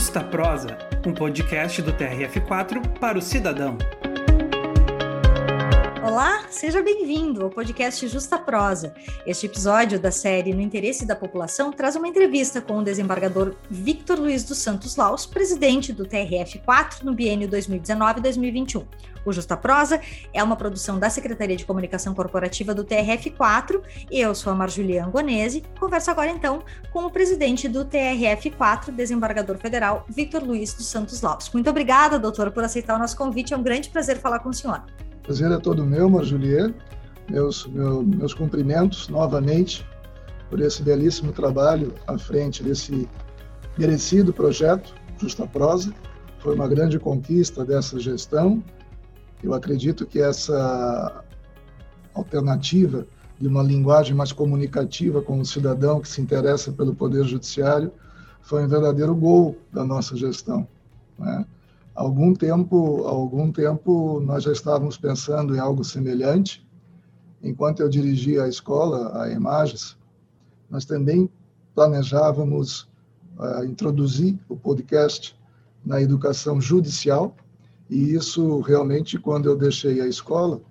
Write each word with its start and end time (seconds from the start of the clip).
Justa 0.00 0.24
Prosa, 0.24 0.78
um 1.06 1.12
podcast 1.12 1.82
do 1.82 1.92
TRF4 1.92 2.98
para 2.98 3.18
o 3.18 3.20
cidadão. 3.20 3.76
Olá, 6.02 6.46
seja 6.48 6.82
bem-vindo 6.82 7.44
ao 7.44 7.50
podcast 7.50 8.08
Justa 8.08 8.38
Prosa. 8.38 8.94
Este 9.26 9.44
episódio 9.44 10.00
da 10.00 10.10
série 10.10 10.54
No 10.54 10.62
Interesse 10.62 11.04
da 11.04 11.14
População 11.14 11.70
traz 11.70 11.94
uma 11.94 12.08
entrevista 12.08 12.58
com 12.58 12.78
o 12.78 12.82
desembargador 12.82 13.54
Victor 13.70 14.18
Luiz 14.18 14.42
dos 14.42 14.58
Santos 14.58 14.96
Laus, 14.96 15.26
presidente 15.26 15.92
do 15.92 16.06
TRF4 16.06 17.02
no 17.02 17.12
biênio 17.12 17.46
2019-2021. 17.50 18.86
O 19.26 19.32
Justa 19.32 19.58
Prosa 19.58 20.00
é 20.32 20.42
uma 20.42 20.56
produção 20.56 20.98
da 20.98 21.10
Secretaria 21.10 21.56
de 21.56 21.66
Comunicação 21.66 22.14
Corporativa 22.14 22.74
do 22.74 22.82
TRF4. 22.82 23.82
Eu 24.10 24.34
sou 24.34 24.50
a 24.54 24.56
Marjulia 24.56 25.04
Angonese. 25.04 25.62
Converso 25.78 26.10
agora 26.10 26.30
então 26.30 26.62
com 26.90 27.04
o 27.04 27.10
presidente 27.10 27.68
do 27.68 27.84
TRF4, 27.84 28.90
desembargador 28.90 29.58
federal 29.58 30.06
Victor 30.08 30.42
Luiz 30.42 30.72
dos 30.72 30.86
Santos 30.86 31.20
Laus. 31.20 31.50
Muito 31.52 31.68
obrigada, 31.68 32.18
doutor, 32.18 32.50
por 32.52 32.64
aceitar 32.64 32.96
o 32.96 32.98
nosso 32.98 33.18
convite. 33.18 33.52
É 33.52 33.56
um 33.56 33.62
grande 33.62 33.90
prazer 33.90 34.18
falar 34.18 34.38
com 34.38 34.48
o 34.48 34.54
senhor. 34.54 34.82
Prazer 35.22 35.50
é 35.52 35.58
todo 35.58 35.84
meu, 35.84 36.08
Marjulier. 36.08 36.74
Meus, 37.30 37.66
meu, 37.66 38.02
meus 38.02 38.34
cumprimentos 38.34 39.08
novamente 39.08 39.86
por 40.48 40.60
esse 40.60 40.82
belíssimo 40.82 41.32
trabalho 41.32 41.94
à 42.06 42.18
frente 42.18 42.62
desse 42.62 43.08
merecido 43.78 44.32
projeto, 44.32 44.92
Justa 45.18 45.46
Prosa. 45.46 45.94
Foi 46.40 46.54
uma 46.54 46.66
grande 46.66 46.98
conquista 46.98 47.64
dessa 47.64 48.00
gestão. 48.00 48.62
Eu 49.42 49.54
acredito 49.54 50.06
que 50.06 50.20
essa 50.20 51.22
alternativa 52.14 53.06
de 53.40 53.46
uma 53.46 53.62
linguagem 53.62 54.14
mais 54.14 54.32
comunicativa 54.32 55.22
com 55.22 55.40
o 55.40 55.44
cidadão 55.44 56.00
que 56.00 56.08
se 56.08 56.20
interessa 56.20 56.72
pelo 56.72 56.94
Poder 56.94 57.24
Judiciário 57.24 57.92
foi 58.42 58.64
um 58.64 58.68
verdadeiro 58.68 59.14
gol 59.14 59.56
da 59.72 59.84
nossa 59.84 60.16
gestão. 60.16 60.66
Né? 61.18 61.46
Algum 62.00 62.32
tempo, 62.32 63.04
algum 63.06 63.52
tempo 63.52 64.20
nós 64.20 64.44
já 64.44 64.52
estávamos 64.52 64.96
pensando 64.96 65.54
em 65.54 65.58
algo 65.58 65.84
semelhante. 65.84 66.66
Enquanto 67.42 67.80
eu 67.80 67.90
dirigia 67.90 68.44
a 68.44 68.48
escola, 68.48 69.22
a 69.22 69.30
Imagens, 69.30 69.98
nós 70.70 70.86
também 70.86 71.28
planejávamos 71.74 72.88
uh, 73.38 73.64
introduzir 73.64 74.38
o 74.48 74.56
podcast 74.56 75.38
na 75.84 76.00
educação 76.00 76.58
judicial. 76.58 77.36
E 77.90 78.14
isso 78.14 78.60
realmente, 78.60 79.18
quando 79.18 79.50
eu 79.50 79.56
deixei 79.56 80.00
a 80.00 80.06
escola, 80.06 80.62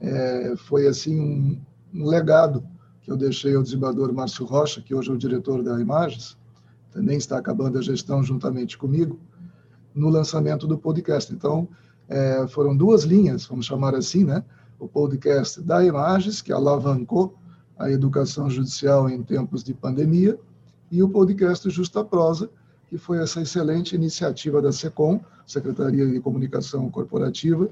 é, 0.00 0.54
foi 0.56 0.86
assim 0.86 1.20
um, 1.20 1.60
um 1.92 2.06
legado 2.06 2.64
que 3.02 3.10
eu 3.10 3.18
deixei 3.18 3.54
ao 3.54 3.62
desembargador 3.62 4.14
Márcio 4.14 4.46
Rocha, 4.46 4.80
que 4.80 4.94
hoje 4.94 5.10
é 5.10 5.12
o 5.12 5.18
diretor 5.18 5.62
da 5.62 5.78
Imagens, 5.78 6.38
também 6.90 7.18
está 7.18 7.36
acabando 7.36 7.76
a 7.76 7.82
gestão 7.82 8.22
juntamente 8.22 8.78
comigo 8.78 9.18
no 9.94 10.08
lançamento 10.08 10.66
do 10.66 10.76
podcast. 10.76 11.32
Então, 11.32 11.68
é, 12.08 12.46
foram 12.48 12.76
duas 12.76 13.04
linhas, 13.04 13.46
vamos 13.46 13.66
chamar 13.66 13.94
assim, 13.94 14.24
né? 14.24 14.44
O 14.78 14.88
podcast 14.88 15.60
da 15.60 15.84
Imagens, 15.84 16.42
que 16.42 16.52
alavancou 16.52 17.34
a 17.78 17.90
educação 17.90 18.50
judicial 18.50 19.08
em 19.08 19.22
tempos 19.22 19.62
de 19.62 19.72
pandemia, 19.72 20.38
e 20.90 21.02
o 21.02 21.08
podcast 21.08 21.68
Justa 21.70 22.04
Prosa, 22.04 22.50
que 22.88 22.98
foi 22.98 23.22
essa 23.22 23.40
excelente 23.40 23.94
iniciativa 23.94 24.60
da 24.60 24.70
SECOM, 24.70 25.20
Secretaria 25.46 26.06
de 26.06 26.20
Comunicação 26.20 26.88
Corporativa, 26.90 27.68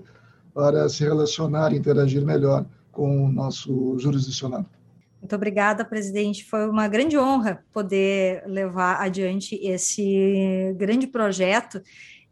para 0.55 0.89
se 0.89 1.05
relacionar 1.05 1.73
e 1.73 1.77
interagir 1.77 2.25
melhor 2.25 2.65
com 2.91 3.27
o 3.27 3.33
nosso 3.33 3.99
jurisdicionado. 3.99 4.67
Muito 5.21 5.37
obrigada, 5.37 5.85
presidente. 5.85 6.45
Foi 6.45 6.69
uma 6.69 6.89
grande 6.89 7.17
honra 7.17 7.65
poder 7.73 8.43
levar 8.45 9.01
adiante 9.01 9.55
esse 9.63 10.75
grande 10.77 11.07
projeto 11.07 11.81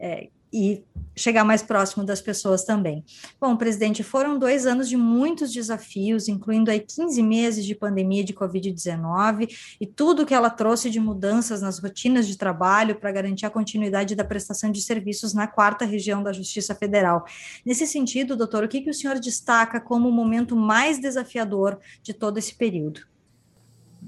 é, 0.00 0.28
e 0.52 0.82
chegar 1.14 1.44
mais 1.44 1.62
próximo 1.62 2.04
das 2.04 2.20
pessoas 2.20 2.64
também. 2.64 3.04
Bom, 3.40 3.56
presidente, 3.56 4.02
foram 4.02 4.38
dois 4.38 4.66
anos 4.66 4.88
de 4.88 4.96
muitos 4.96 5.52
desafios, 5.52 6.28
incluindo 6.28 6.70
aí 6.70 6.80
15 6.80 7.22
meses 7.22 7.64
de 7.64 7.74
pandemia 7.74 8.24
de 8.24 8.32
Covid-19 8.32 9.76
e 9.80 9.86
tudo 9.86 10.26
que 10.26 10.34
ela 10.34 10.50
trouxe 10.50 10.90
de 10.90 10.98
mudanças 10.98 11.62
nas 11.62 11.78
rotinas 11.78 12.26
de 12.26 12.36
trabalho 12.36 12.96
para 12.96 13.12
garantir 13.12 13.46
a 13.46 13.50
continuidade 13.50 14.14
da 14.14 14.24
prestação 14.24 14.72
de 14.72 14.80
serviços 14.80 15.34
na 15.34 15.46
quarta 15.46 15.84
região 15.84 16.22
da 16.22 16.32
Justiça 16.32 16.74
Federal. 16.74 17.24
Nesse 17.64 17.86
sentido, 17.86 18.36
doutor, 18.36 18.64
o 18.64 18.68
que, 18.68 18.80
que 18.80 18.90
o 18.90 18.94
senhor 18.94 19.20
destaca 19.20 19.80
como 19.80 20.08
o 20.08 20.12
momento 20.12 20.56
mais 20.56 20.98
desafiador 20.98 21.78
de 22.02 22.12
todo 22.12 22.38
esse 22.38 22.54
período? 22.54 23.02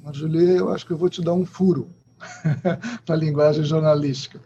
Marjolie, 0.02 0.56
eu 0.56 0.70
acho 0.70 0.86
que 0.86 0.92
eu 0.92 0.96
vou 0.96 1.10
te 1.10 1.22
dar 1.22 1.34
um 1.34 1.44
furo 1.44 1.88
para 3.04 3.14
a 3.14 3.18
linguagem 3.18 3.62
jornalística 3.62 4.40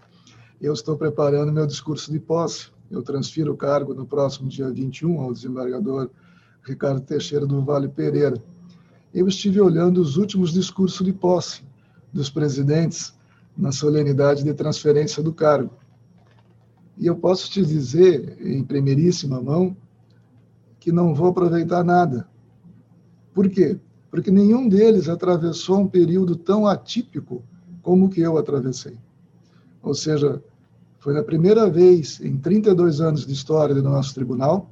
eu 0.61 0.73
estou 0.73 0.97
preparando 0.97 1.53
meu 1.53 1.67
discurso 1.67 2.11
de 2.11 2.19
posse. 2.19 2.71
Eu 2.91 3.03
transfiro 3.03 3.53
o 3.53 3.57
cargo 3.57 3.95
no 3.95 4.07
próximo 4.07 4.49
dia 4.49 4.71
21 4.71 5.21
ao 5.21 5.33
desembargador 5.33 6.09
Ricardo 6.63 7.01
Teixeira 7.01 7.47
do 7.47 7.63
Vale 7.63 7.89
Pereira. 7.89 8.43
Eu 9.13 9.29
estive 9.29 9.61
olhando 9.61 10.01
os 10.01 10.17
últimos 10.17 10.53
discursos 10.53 11.05
de 11.05 11.13
posse 11.13 11.63
dos 12.13 12.31
presidentes 12.31 13.15
na 13.57 13.73
solenidade 13.73 14.45
de 14.45 14.55
transferência 14.55 15.23
do 15.23 15.33
cargo. 15.33 15.75
E 16.97 17.07
eu 17.07 17.17
posso 17.17 17.51
te 17.51 17.65
dizer, 17.65 18.39
em 18.41 18.65
primeiríssima 18.65 19.41
mão, 19.41 19.77
que 20.81 20.91
não 20.91 21.15
vou 21.15 21.29
aproveitar 21.29 21.85
nada. 21.85 22.27
Por 23.35 23.51
quê? 23.51 23.79
Porque 24.11 24.31
nenhum 24.31 24.69
deles 24.69 25.09
atravessou 25.09 25.81
um 25.81 25.89
período 25.89 26.37
tão 26.37 26.67
atípico 26.67 27.45
como 27.83 28.07
o 28.07 28.09
que 28.09 28.21
eu 28.21 28.39
atravessei. 28.39 28.97
Ou 29.87 29.95
seja, 29.95 30.43
foi 30.99 31.17
a 31.17 31.23
primeira 31.23 31.71
vez 31.71 32.21
em 32.21 32.37
32 32.37 33.01
anos 33.01 33.25
de 33.25 33.33
história 33.33 33.73
do 33.73 33.85
nosso 33.85 34.13
tribunal 34.13 34.69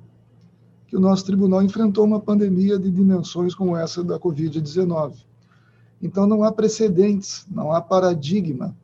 que 0.89 0.97
o 0.97 1.01
nosso 1.01 1.25
tribunal 1.25 1.63
enfrentou 1.63 2.05
uma 2.05 2.19
pandemia 2.19 2.77
de 2.81 2.91
dimensões 2.91 3.55
como 3.55 3.77
essa 3.77 4.03
da 4.03 4.19
Covid-19. 4.19 5.15
Então, 6.03 6.27
não 6.27 6.43
há 6.43 6.51
precedentes, 6.51 7.47
não 7.49 7.71
há 7.71 7.81
paradigma, 7.81 8.77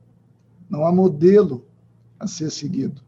não 0.68 0.86
há 0.86 0.92
modelo 0.92 1.64
a 2.18 2.28
ser 2.28 2.50
seguido. 2.50 3.02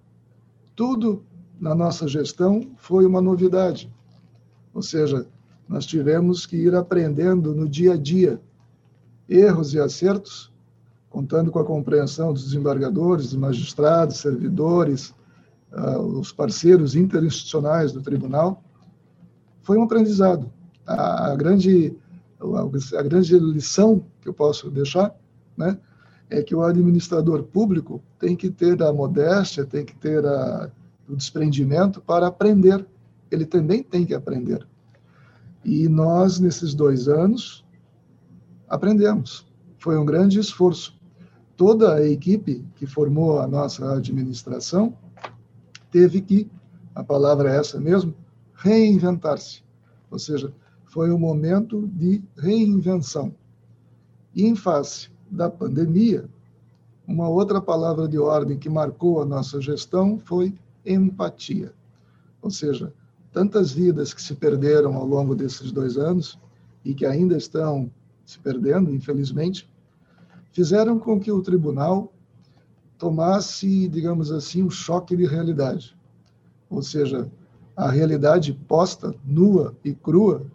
Tudo 0.75 1.23
na 1.61 1.77
nossa 1.77 2.09
gestão 2.09 2.73
foi 2.77 3.07
uma 3.07 3.21
novidade. 3.21 3.89
Ou 4.75 4.83
seja, 4.83 5.27
nós 5.69 5.87
tivemos 5.87 6.45
que 6.45 6.57
ir 6.57 6.75
aprendendo 6.75 7.55
no 7.55 7.69
dia 7.69 7.95
a 7.95 7.97
dia 7.97 8.41
erros 9.29 9.75
e 9.75 9.79
acertos 9.79 10.52
contando 11.13 11.51
com 11.51 11.59
a 11.59 11.65
compreensão 11.65 12.33
dos 12.33 12.45
desembargadores, 12.45 13.27
dos 13.27 13.37
magistrados, 13.37 14.17
servidores, 14.17 15.15
uh, 15.71 16.01
os 16.19 16.33
parceiros 16.33 16.97
interinstitucionais 16.97 17.93
do 17.93 18.01
tribunal, 18.01 18.65
foi 19.61 19.77
um 19.77 19.83
aprendizado. 19.83 20.51
A, 20.87 21.33
a, 21.33 21.37
grande, 21.37 21.95
a 22.99 23.03
grande 23.03 23.39
lição 23.39 24.03
que 24.23 24.29
eu 24.29 24.33
posso 24.33 24.71
deixar 24.71 25.15
né, 25.55 25.79
é 26.31 26.43
que 26.43 26.55
o 26.55 26.63
administrador 26.63 27.43
público 27.43 28.03
tem 28.19 28.35
que 28.35 28.51
ter 28.51 28.83
a 28.83 28.91
modéstia, 28.91 29.67
tem 29.67 29.85
que 29.85 29.95
ter 29.95 30.25
a, 30.25 30.71
o 31.07 31.15
desprendimento 31.15 32.01
para 32.01 32.27
aprender. 32.27 32.87
Ele 33.31 33.45
também 33.45 33.83
tem 33.83 34.07
que 34.07 34.15
aprender. 34.15 34.67
E 35.63 35.91
nós, 35.91 36.41
nesses 36.41 36.73
dois 36.73 37.07
anos, 37.07 37.65
aprendemos. 38.67 39.47
Foi 39.77 39.99
um 39.99 40.07
grande 40.07 40.41
esforço 40.41 41.02
toda 41.57 41.95
a 41.95 42.07
equipe 42.07 42.65
que 42.77 42.87
formou 42.87 43.39
a 43.39 43.47
nossa 43.47 43.95
administração 43.95 44.97
teve 45.91 46.21
que, 46.21 46.51
a 46.95 47.03
palavra 47.05 47.53
é 47.53 47.59
essa 47.59 47.81
mesmo, 47.81 48.15
reinventar-se. 48.55 49.63
Ou 50.11 50.19
seja, 50.19 50.53
foi 50.85 51.11
um 51.11 51.19
momento 51.19 51.89
de 51.89 52.23
reinvenção. 52.37 53.35
E 54.35 54.47
em 54.47 54.55
face 54.55 55.11
da 55.31 55.49
pandemia, 55.49 56.29
uma 57.07 57.29
outra 57.29 57.61
palavra 57.61 58.07
de 58.07 58.19
ordem 58.19 58.59
que 58.59 58.69
marcou 58.69 59.21
a 59.21 59.25
nossa 59.25 59.61
gestão 59.61 60.19
foi 60.19 60.55
empatia. 60.85 61.73
Ou 62.41 62.51
seja, 62.51 62.93
tantas 63.33 63.73
vidas 63.73 64.13
que 64.13 64.21
se 64.21 64.35
perderam 64.35 64.95
ao 64.95 65.07
longo 65.07 65.35
desses 65.35 65.73
dois 65.73 65.97
anos 65.97 66.39
e 66.85 66.95
que 66.95 67.07
ainda 67.07 67.37
estão 67.37 67.91
se 68.25 68.39
perdendo, 68.39 68.95
infelizmente, 68.95 69.69
fizeram 70.53 70.99
com 70.99 71.19
que 71.19 71.33
o 71.33 71.43
tribunal 71.43 72.13
tomasse, 72.99 73.89
digamos 73.89 74.31
assim, 74.31 74.63
um 74.63 74.71
choque 74.71 75.17
de 75.17 75.27
realidade. 75.27 75.97
Ou 76.71 76.83
seja, 76.83 77.31
a 77.77 77.91
realidade 77.91 78.53
posta, 78.53 79.15
nua 79.25 79.75
e 79.85 79.93
crua, 79.93 80.47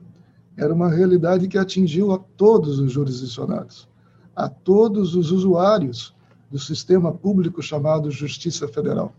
era 0.55 0.73
uma 0.73 0.89
realidade 0.89 1.47
que 1.47 1.57
atingiu 1.57 2.11
a 2.11 2.17
todos 2.17 2.79
os 2.79 2.91
jurisdicionados, 2.91 3.87
a 4.35 4.47
todos 4.47 5.15
os 5.15 5.31
usuários 5.31 6.15
do 6.49 6.57
sistema 6.57 7.11
público 7.11 7.61
chamado 7.61 8.09
Justiça 8.09 8.67
Federal. 8.67 9.13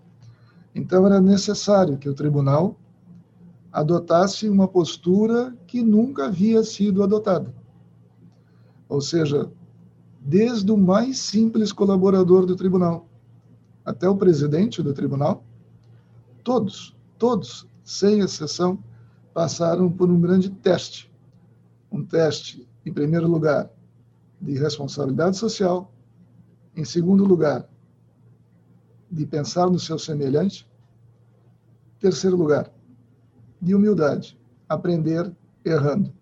Então, 0.74 1.06
era 1.06 1.20
necessário 1.20 1.98
que 1.98 2.08
o 2.08 2.14
tribunal 2.14 2.76
adotasse 3.72 4.48
uma 4.48 4.66
postura 4.66 5.54
que 5.66 5.82
nunca 5.82 6.26
havia 6.26 6.62
sido 6.62 7.02
adotada. 7.02 7.52
Ou 8.88 9.00
seja, 9.00 9.50
desde 10.20 10.70
o 10.70 10.76
mais 10.76 11.18
simples 11.18 11.72
colaborador 11.72 12.44
do 12.44 12.56
tribunal 12.56 13.08
até 13.84 14.06
o 14.06 14.16
presidente 14.16 14.82
do 14.82 14.92
tribunal, 14.92 15.42
todos, 16.44 16.94
todos, 17.16 17.66
sem 17.82 18.20
exceção, 18.20 18.78
passaram 19.32 19.90
por 19.90 20.10
um 20.10 20.20
grande 20.20 20.50
teste. 20.50 21.10
Um 21.90 22.04
teste, 22.04 22.68
em 22.84 22.92
primeiro 22.92 23.26
lugar, 23.26 23.70
de 24.38 24.58
responsabilidade 24.58 25.38
social, 25.38 25.90
em 26.76 26.84
segundo 26.84 27.24
lugar, 27.24 27.66
de 29.10 29.24
pensar 29.24 29.70
no 29.70 29.78
seu 29.78 29.98
semelhante, 29.98 30.68
terceiro 31.98 32.36
lugar, 32.36 32.70
de 33.60 33.74
humildade, 33.74 34.38
aprender 34.68 35.34
errando. 35.64 36.12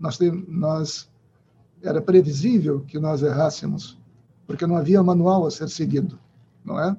Nós, 0.00 0.18
tem, 0.18 0.32
nós 0.48 1.11
era 1.82 2.00
previsível 2.00 2.80
que 2.80 2.98
nós 2.98 3.22
errássemos, 3.22 3.98
porque 4.46 4.66
não 4.66 4.76
havia 4.76 5.02
manual 5.02 5.46
a 5.46 5.50
ser 5.50 5.68
seguido, 5.68 6.18
não 6.64 6.78
é? 6.78 6.96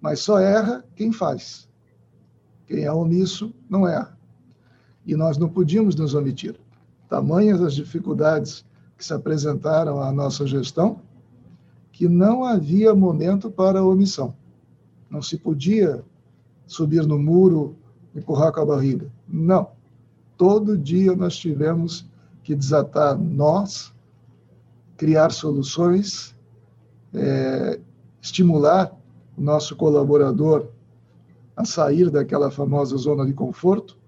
Mas 0.00 0.20
só 0.20 0.38
erra 0.38 0.84
quem 0.94 1.12
faz. 1.12 1.68
Quem 2.66 2.84
é 2.84 2.92
omisso 2.92 3.54
não 3.68 3.86
erra. 3.86 4.16
E 5.06 5.14
nós 5.16 5.38
não 5.38 5.48
podíamos 5.48 5.94
nos 5.94 6.14
omitir. 6.14 6.58
Tamanhas 7.08 7.60
as 7.60 7.74
dificuldades 7.74 8.64
que 8.96 9.04
se 9.04 9.12
apresentaram 9.12 10.00
à 10.00 10.12
nossa 10.12 10.46
gestão, 10.46 11.00
que 11.90 12.08
não 12.08 12.44
havia 12.44 12.94
momento 12.94 13.50
para 13.50 13.84
omissão. 13.84 14.34
Não 15.10 15.20
se 15.20 15.36
podia 15.36 16.02
subir 16.66 17.06
no 17.06 17.18
muro, 17.18 17.76
empurrar 18.14 18.52
com 18.52 18.60
a 18.60 18.66
barriga. 18.66 19.10
Não. 19.28 19.70
Todo 20.36 20.78
dia 20.78 21.14
nós 21.14 21.36
tivemos 21.36 22.08
que 22.42 22.54
desatar 22.54 23.18
nós, 23.18 23.91
criar 25.02 25.32
soluções, 25.32 26.32
é, 27.12 27.80
estimular 28.20 28.96
o 29.36 29.40
nosso 29.42 29.74
colaborador 29.74 30.68
a 31.56 31.64
sair 31.64 32.08
daquela 32.08 32.52
famosa 32.52 32.96
zona 32.96 33.26
de 33.26 33.32
conforto 33.32 33.98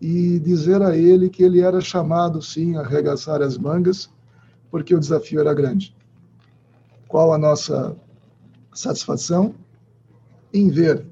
e 0.00 0.38
dizer 0.38 0.80
a 0.80 0.96
ele 0.96 1.28
que 1.28 1.42
ele 1.42 1.60
era 1.60 1.80
chamado, 1.80 2.40
sim, 2.40 2.76
a 2.76 2.82
arregaçar 2.82 3.42
as 3.42 3.58
mangas, 3.58 4.08
porque 4.70 4.94
o 4.94 5.00
desafio 5.00 5.40
era 5.40 5.52
grande. 5.52 5.92
Qual 7.08 7.34
a 7.34 7.38
nossa 7.38 7.96
satisfação 8.72 9.52
em 10.54 10.70
ver 10.70 11.04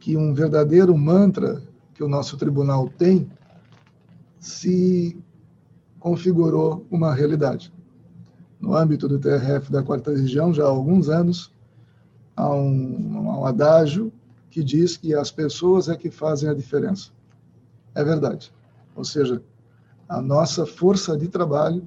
que 0.00 0.16
um 0.16 0.34
verdadeiro 0.34 0.98
mantra 0.98 1.62
que 1.94 2.02
o 2.02 2.08
nosso 2.08 2.36
tribunal 2.36 2.88
tem 2.88 3.30
se 4.40 5.16
configurou 6.00 6.84
uma 6.90 7.14
realidade. 7.14 7.72
No 8.64 8.74
âmbito 8.76 9.06
do 9.06 9.18
TRF 9.18 9.70
da 9.70 9.82
quarta 9.82 10.10
região, 10.10 10.52
já 10.54 10.64
há 10.64 10.68
alguns 10.68 11.08
anos, 11.08 11.52
há 12.34 12.48
um, 12.50 13.40
um 13.40 13.44
adágio 13.44 14.10
que 14.50 14.64
diz 14.64 14.96
que 14.96 15.14
as 15.14 15.30
pessoas 15.30 15.88
é 15.88 15.96
que 15.96 16.10
fazem 16.10 16.48
a 16.48 16.54
diferença 16.54 17.10
é 17.94 18.02
verdade. 18.02 18.52
Ou 18.96 19.04
seja, 19.04 19.42
a 20.08 20.20
nossa 20.20 20.66
força 20.66 21.16
de 21.16 21.28
trabalho, 21.28 21.86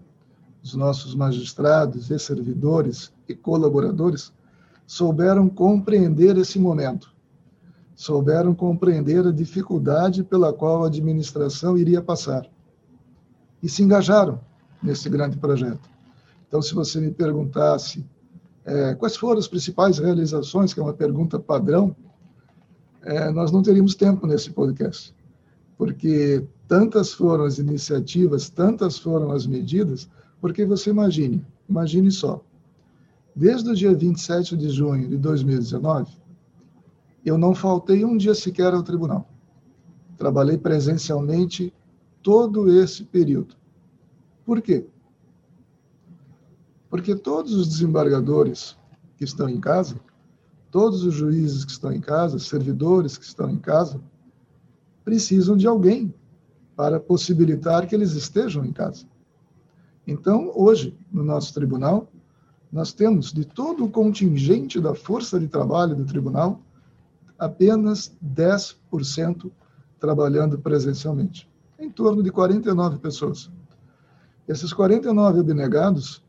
os 0.64 0.74
nossos 0.74 1.14
magistrados 1.14 2.10
e 2.10 2.18
servidores 2.18 3.12
e 3.28 3.36
colaboradores 3.36 4.34
souberam 4.86 5.50
compreender 5.50 6.38
esse 6.38 6.58
momento, 6.58 7.14
souberam 7.96 8.56
compreender 8.56 9.28
a 9.28 9.32
dificuldade 9.32 10.24
pela 10.24 10.54
qual 10.54 10.84
a 10.84 10.88
administração 10.88 11.78
iria 11.78 12.02
passar 12.02 12.50
e 13.62 13.68
se 13.68 13.84
engajaram 13.84 14.40
nesse 14.82 15.10
grande 15.10 15.38
projeto. 15.38 15.97
Então, 16.48 16.62
se 16.62 16.74
você 16.74 17.00
me 17.00 17.12
perguntasse 17.12 18.06
é, 18.66 18.96
quais 18.96 19.16
foram 19.16 19.40
as 19.40 19.48
principais 19.48 19.98
realizações, 19.98 20.74
que 20.74 20.80
é 20.80 20.84
uma 20.84 20.94
pergunta 20.94 21.40
padrão, 21.40 21.96
é, 23.04 23.30
nós 23.32 23.52
não 23.52 23.62
teríamos 23.62 23.96
tempo 23.96 24.26
nesse 24.28 24.52
podcast 24.52 25.16
porque 25.78 26.44
tantas 26.68 27.14
foram 27.14 27.46
as 27.46 27.60
iniciativas, 27.60 28.50
tantas 28.50 28.98
foram 28.98 29.32
as 29.32 29.46
medidas, 29.46 30.10
porque 30.42 30.66
você 30.66 30.90
imagine, 30.90 31.46
imagine 31.70 32.12
só, 32.12 32.44
desde 33.36 33.70
o 33.70 33.76
dia 33.76 33.94
27 33.94 34.58
de 34.58 34.70
junho 34.70 35.08
de 35.08 35.18
2019, 35.18 36.12
eu 37.24 37.38
não 37.38 37.54
faltei 37.54 38.04
um 38.04 38.18
dia 38.18 38.34
sequer 38.34 38.74
ao 38.74 38.84
tribunal. 38.84 39.30
Trabalhei 40.18 40.58
presencialmente 40.58 41.74
todo 42.24 42.72
esse 42.72 43.04
período. 43.04 43.56
Por 44.44 44.62
quê? 44.62 44.88
Porque 46.90 47.16
todos 47.16 47.54
os 47.54 47.68
desembargadores 47.68 48.78
que 49.18 49.24
estão 49.24 49.50
em 49.50 49.60
casa, 49.60 50.00
todos 50.72 51.04
os 51.04 51.14
juízes 51.14 51.66
que 51.66 51.72
estão 51.72 51.92
em 51.92 52.00
casa, 52.00 52.40
servidores 52.40 53.18
que 53.18 53.26
estão 53.26 53.50
em 53.50 53.58
casa, 53.58 54.00
precisam 55.04 55.56
de 55.56 55.68
alguém 55.68 56.14
para 56.76 57.00
possibilitar 57.00 57.88
que 57.88 57.96
eles 57.96 58.12
estejam 58.14 58.64
em 58.64 58.72
casa. 58.72 59.06
Então, 60.06 60.52
hoje, 60.56 60.98
no 61.12 61.24
nosso 61.24 61.54
tribunal, 61.54 62.08
nós 62.72 62.94
temos 62.94 63.34
de 63.34 63.46
todo 63.46 63.86
o 63.86 63.90
contingente 63.90 64.80
da 64.80 64.94
força 64.94 65.40
de 65.40 65.48
trabalho 65.48 65.96
do 65.96 66.06
tribunal, 66.06 66.62
apenas 67.40 68.16
10% 68.24 69.52
trabalhando 70.00 70.60
presencialmente, 70.60 71.50
em 71.80 71.90
torno 71.90 72.22
de 72.22 72.32
49 72.32 73.00
pessoas. 73.00 73.50
Esses 74.48 74.72
49 74.72 75.40
abnegados 75.40 76.24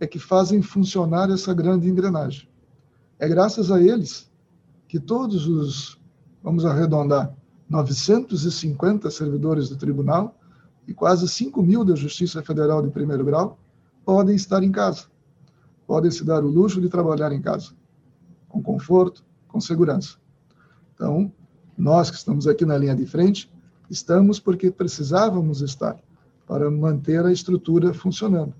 é 0.00 0.06
que 0.06 0.18
fazem 0.18 0.62
funcionar 0.62 1.30
essa 1.30 1.52
grande 1.52 1.88
engrenagem. 1.88 2.48
É 3.18 3.28
graças 3.28 3.70
a 3.70 3.80
eles 3.80 4.30
que 4.88 4.98
todos 4.98 5.46
os, 5.46 6.00
vamos 6.42 6.64
arredondar, 6.64 7.32
950 7.68 9.10
servidores 9.10 9.68
do 9.68 9.76
tribunal 9.76 10.36
e 10.88 10.94
quase 10.94 11.28
5 11.28 11.62
mil 11.62 11.84
da 11.84 11.94
Justiça 11.94 12.42
Federal 12.42 12.82
de 12.82 12.90
primeiro 12.90 13.24
grau 13.24 13.58
podem 14.04 14.34
estar 14.34 14.62
em 14.62 14.72
casa. 14.72 15.04
Podem 15.86 16.10
se 16.10 16.24
dar 16.24 16.42
o 16.42 16.48
luxo 16.48 16.80
de 16.80 16.88
trabalhar 16.88 17.30
em 17.30 17.40
casa, 17.40 17.72
com 18.48 18.62
conforto, 18.62 19.22
com 19.46 19.60
segurança. 19.60 20.16
Então, 20.94 21.30
nós 21.76 22.10
que 22.10 22.16
estamos 22.16 22.46
aqui 22.46 22.64
na 22.64 22.76
linha 22.76 22.96
de 22.96 23.06
frente, 23.06 23.52
estamos 23.88 24.40
porque 24.40 24.70
precisávamos 24.70 25.60
estar 25.60 25.96
para 26.46 26.70
manter 26.70 27.24
a 27.24 27.32
estrutura 27.32 27.92
funcionando. 27.92 28.54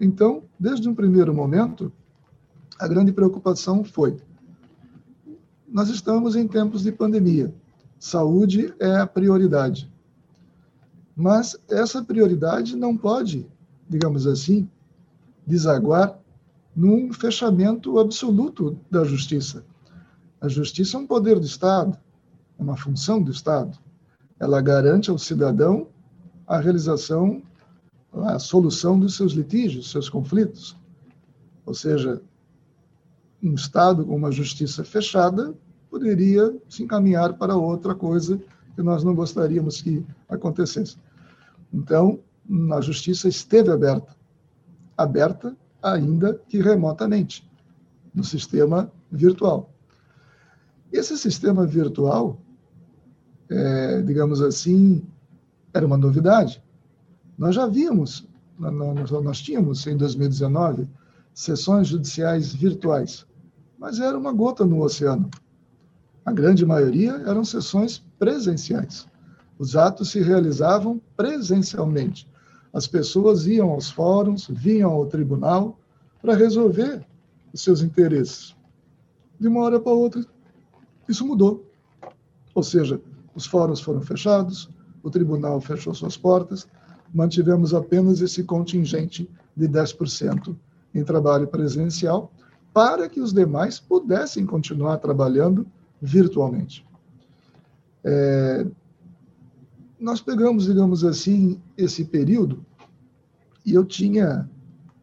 Então, 0.00 0.44
desde 0.58 0.88
um 0.88 0.94
primeiro 0.94 1.34
momento, 1.34 1.92
a 2.78 2.86
grande 2.86 3.12
preocupação 3.12 3.82
foi: 3.84 4.16
nós 5.68 5.88
estamos 5.88 6.36
em 6.36 6.46
tempos 6.46 6.82
de 6.82 6.92
pandemia 6.92 7.54
Saúde 7.98 8.72
é 8.78 8.96
a 8.96 9.06
prioridade. 9.06 9.92
Mas 11.16 11.56
essa 11.68 12.02
prioridade 12.02 12.76
não 12.76 12.96
pode, 12.96 13.44
digamos 13.88 14.24
assim, 14.24 14.70
desaguar 15.44 16.16
num 16.76 17.12
fechamento 17.12 17.98
absoluto 17.98 18.78
da 18.88 19.02
justiça. 19.02 19.64
A 20.40 20.48
justiça 20.48 20.96
é 20.96 21.00
um 21.00 21.06
poder 21.08 21.40
do 21.40 21.46
Estado, 21.46 21.98
é 22.56 22.62
uma 22.62 22.76
função 22.76 23.20
do 23.20 23.32
Estado. 23.32 23.76
Ela 24.38 24.60
garante 24.60 25.10
ao 25.10 25.18
cidadão 25.18 25.88
a 26.46 26.60
realização, 26.60 27.42
a 28.12 28.38
solução 28.38 28.98
dos 28.98 29.16
seus 29.16 29.32
litígios, 29.32 29.90
seus 29.90 30.08
conflitos. 30.08 30.76
Ou 31.64 31.74
seja, 31.74 32.20
um 33.42 33.54
Estado 33.54 34.04
com 34.04 34.16
uma 34.16 34.32
justiça 34.32 34.82
fechada 34.82 35.54
poderia 35.90 36.54
se 36.68 36.82
encaminhar 36.82 37.34
para 37.34 37.56
outra 37.56 37.94
coisa 37.94 38.40
que 38.74 38.82
nós 38.82 39.02
não 39.02 39.14
gostaríamos 39.14 39.80
que 39.80 40.04
acontecesse. 40.28 40.96
Então, 41.72 42.20
a 42.72 42.80
justiça 42.80 43.28
esteve 43.28 43.70
aberta, 43.70 44.16
aberta 44.96 45.56
ainda 45.82 46.40
que 46.48 46.60
remotamente, 46.60 47.48
no 48.14 48.24
sistema 48.24 48.90
virtual. 49.10 49.70
Esse 50.92 51.16
sistema 51.18 51.66
virtual, 51.66 52.40
é, 53.50 54.02
digamos 54.02 54.40
assim, 54.40 55.04
era 55.72 55.86
uma 55.86 55.98
novidade. 55.98 56.62
Nós 57.38 57.54
já 57.54 57.68
vimos, 57.68 58.26
nós, 58.58 59.38
tínhamos 59.38 59.86
em 59.86 59.96
2019 59.96 60.88
sessões 61.32 61.86
judiciais 61.86 62.52
virtuais, 62.52 63.24
mas 63.78 64.00
era 64.00 64.18
uma 64.18 64.32
gota 64.32 64.64
no 64.64 64.82
oceano. 64.82 65.30
A 66.26 66.32
grande 66.32 66.66
maioria 66.66 67.12
eram 67.26 67.44
sessões 67.44 68.04
presenciais. 68.18 69.06
Os 69.56 69.76
atos 69.76 70.10
se 70.10 70.20
realizavam 70.20 71.00
presencialmente. 71.16 72.28
As 72.72 72.88
pessoas 72.88 73.46
iam 73.46 73.70
aos 73.70 73.88
fóruns, 73.88 74.48
vinham 74.48 74.90
ao 74.90 75.06
tribunal 75.06 75.78
para 76.20 76.34
resolver 76.34 77.06
os 77.52 77.62
seus 77.62 77.82
interesses. 77.82 78.56
De 79.38 79.46
uma 79.46 79.62
hora 79.62 79.78
para 79.78 79.92
outra, 79.92 80.26
isso 81.08 81.24
mudou. 81.24 81.64
Ou 82.52 82.64
seja, 82.64 83.00
os 83.32 83.46
fóruns 83.46 83.80
foram 83.80 84.02
fechados, 84.02 84.68
o 85.04 85.10
tribunal 85.10 85.60
fechou 85.60 85.94
suas 85.94 86.16
portas, 86.16 86.66
mantivemos 87.12 87.74
apenas 87.74 88.20
esse 88.20 88.44
contingente 88.44 89.28
de 89.56 89.68
10% 89.68 90.54
em 90.94 91.04
trabalho 91.04 91.46
presencial 91.46 92.32
para 92.72 93.08
que 93.08 93.20
os 93.20 93.32
demais 93.32 93.80
pudessem 93.80 94.46
continuar 94.46 94.98
trabalhando 94.98 95.66
virtualmente. 96.00 96.86
É, 98.04 98.66
nós 99.98 100.20
pegamos, 100.20 100.66
digamos 100.66 101.04
assim, 101.04 101.60
esse 101.76 102.04
período 102.04 102.64
e 103.66 103.74
eu 103.74 103.84
tinha 103.84 104.48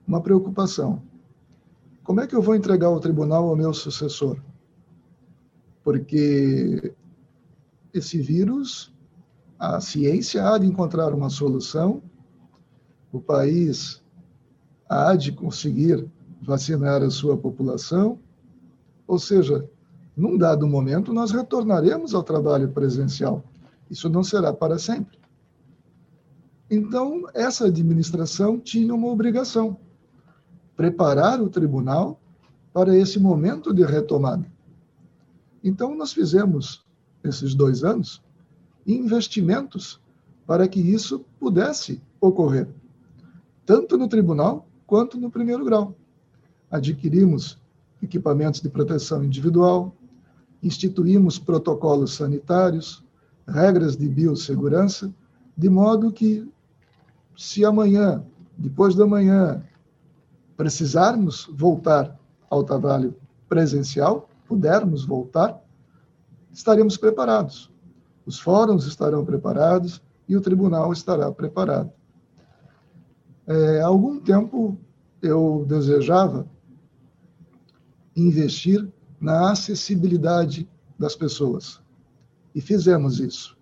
uma 0.08 0.22
preocupação. 0.22 1.02
Como 2.04 2.22
é 2.22 2.28
que 2.28 2.36
eu 2.36 2.42
vou 2.42 2.56
entregar 2.56 2.90
o 2.90 3.00
tribunal 3.00 3.50
ao 3.50 3.56
meu 3.56 3.74
sucessor? 3.74 4.40
Porque 5.84 6.94
esse 7.94 8.22
vírus, 8.22 8.95
a 9.58 9.80
ciência 9.80 10.48
há 10.48 10.58
de 10.58 10.68
encontrar 10.68 11.14
uma 11.14 11.30
solução, 11.30 12.02
o 13.12 13.20
país 13.20 14.04
há 14.90 15.16
de 15.16 15.32
conseguir 15.32 16.08
vacinar 16.42 17.02
a 17.02 17.10
sua 17.10 17.38
população, 17.38 18.20
ou 19.08 19.18
seja, 19.18 19.70
num 20.16 20.38
dado 20.38 20.68
momento 20.68 21.14
nós 21.14 21.32
retornaremos 21.32 22.14
ao 22.14 22.24
trabalho 22.24 22.70
presencial. 22.70 23.44
Isso 23.90 24.10
não 24.10 24.24
será 24.24 24.54
para 24.54 24.78
sempre. 24.78 25.18
Então, 26.70 27.24
essa 27.34 27.66
administração 27.68 28.60
tinha 28.60 28.94
uma 28.94 29.08
obrigação: 29.08 29.78
preparar 30.76 31.42
o 31.42 31.50
tribunal 31.50 32.20
para 32.74 32.98
esse 32.98 33.20
momento 33.20 33.74
de 33.74 33.84
retomada. 33.86 34.46
Então, 35.64 35.96
nós 35.96 36.12
fizemos, 36.12 36.84
esses 37.24 37.54
dois 37.56 37.84
anos, 37.84 38.25
investimentos 38.86 40.00
para 40.46 40.68
que 40.68 40.80
isso 40.80 41.26
pudesse 41.40 42.02
ocorrer, 42.22 42.68
tanto 43.66 43.98
no 43.98 44.08
tribunal 44.08 44.68
quanto 44.86 45.18
no 45.20 45.32
primeiro 45.32 45.66
grau. 45.66 45.96
Adquirimos 46.70 47.60
equipamentos 48.02 48.62
de 48.62 48.70
proteção 48.70 49.24
individual, 49.24 49.96
instituímos 50.62 51.40
protocolos 51.40 52.14
sanitários, 52.14 53.04
regras 53.48 53.96
de 53.96 54.08
biossegurança, 54.08 55.14
de 55.58 55.70
modo 55.70 56.12
que, 56.12 56.48
se 57.36 57.64
amanhã, 57.64 58.24
depois 58.58 58.96
da 58.96 59.06
manhã, 59.06 59.64
precisarmos 60.58 61.50
voltar 61.54 62.18
ao 62.50 62.64
trabalho 62.64 63.16
presencial, 63.48 64.30
pudermos 64.48 65.06
voltar, 65.06 65.62
estaremos 66.52 66.98
preparados. 66.98 67.72
Os 68.26 68.40
fóruns 68.40 68.86
estarão 68.86 69.24
preparados 69.24 70.02
e 70.28 70.36
o 70.36 70.42
tribunal 70.42 70.92
estará 70.92 71.32
preparado. 71.32 71.92
É, 73.48 73.82
há 73.82 73.86
algum 73.86 74.20
tempo 74.20 74.78
eu 75.22 75.66
desejava 75.68 76.48
investir 78.16 78.88
na 79.20 79.52
acessibilidade 79.52 80.68
das 80.98 81.16
pessoas. 81.16 81.82
E 82.54 82.62
fizemos 82.62 83.20
isso. 83.20 83.58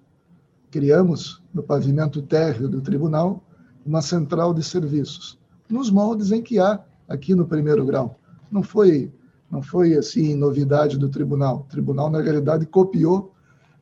Criamos, 0.72 1.42
no 1.54 1.64
pavimento 1.64 2.22
térreo 2.22 2.70
do 2.70 2.82
tribunal, 2.82 3.44
uma 3.86 4.02
central 4.02 4.54
de 4.54 4.64
serviços, 4.64 5.40
nos 5.70 5.90
moldes 5.90 6.32
em 6.32 6.42
que 6.42 6.60
há 6.60 6.84
aqui 7.08 7.36
no 7.36 7.46
primeiro 7.46 7.86
grau. 7.86 8.20
Não 8.50 8.64
foi, 8.64 9.12
não 9.52 9.62
foi 9.62 9.96
assim 9.96 10.36
novidade 10.36 10.98
do 10.98 11.10
tribunal. 11.10 11.62
O 11.62 11.72
tribunal, 11.72 12.10
na 12.10 12.22
realidade, 12.22 12.66
copiou 12.66 13.33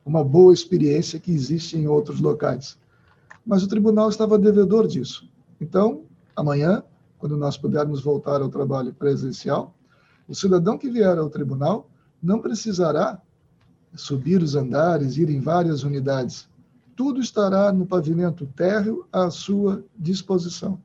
uma 0.04 0.24
boa 0.24 0.52
experiência 0.52 1.20
que 1.20 1.32
existe 1.32 1.76
em 1.76 1.86
outros 1.86 2.20
locais. 2.20 2.78
Mas 3.44 3.62
o 3.62 3.68
tribunal 3.68 4.08
estava 4.08 4.38
devedor 4.38 4.86
disso. 4.86 5.28
Então, 5.60 6.02
amanhã, 6.34 6.82
quando 7.18 7.36
nós 7.36 7.56
pudermos 7.56 8.02
voltar 8.02 8.40
ao 8.40 8.48
trabalho 8.48 8.92
presencial, 8.92 9.74
o 10.28 10.34
cidadão 10.34 10.78
que 10.78 10.90
vier 10.90 11.18
ao 11.18 11.30
tribunal 11.30 11.88
não 12.22 12.40
precisará 12.40 13.20
subir 13.94 14.42
os 14.42 14.54
andares, 14.54 15.16
ir 15.16 15.28
em 15.28 15.40
várias 15.40 15.82
unidades. 15.82 16.48
Tudo 16.96 17.20
estará 17.20 17.72
no 17.72 17.86
pavimento 17.86 18.46
térreo 18.46 19.06
à 19.12 19.30
sua 19.30 19.84
disposição. 19.98 20.80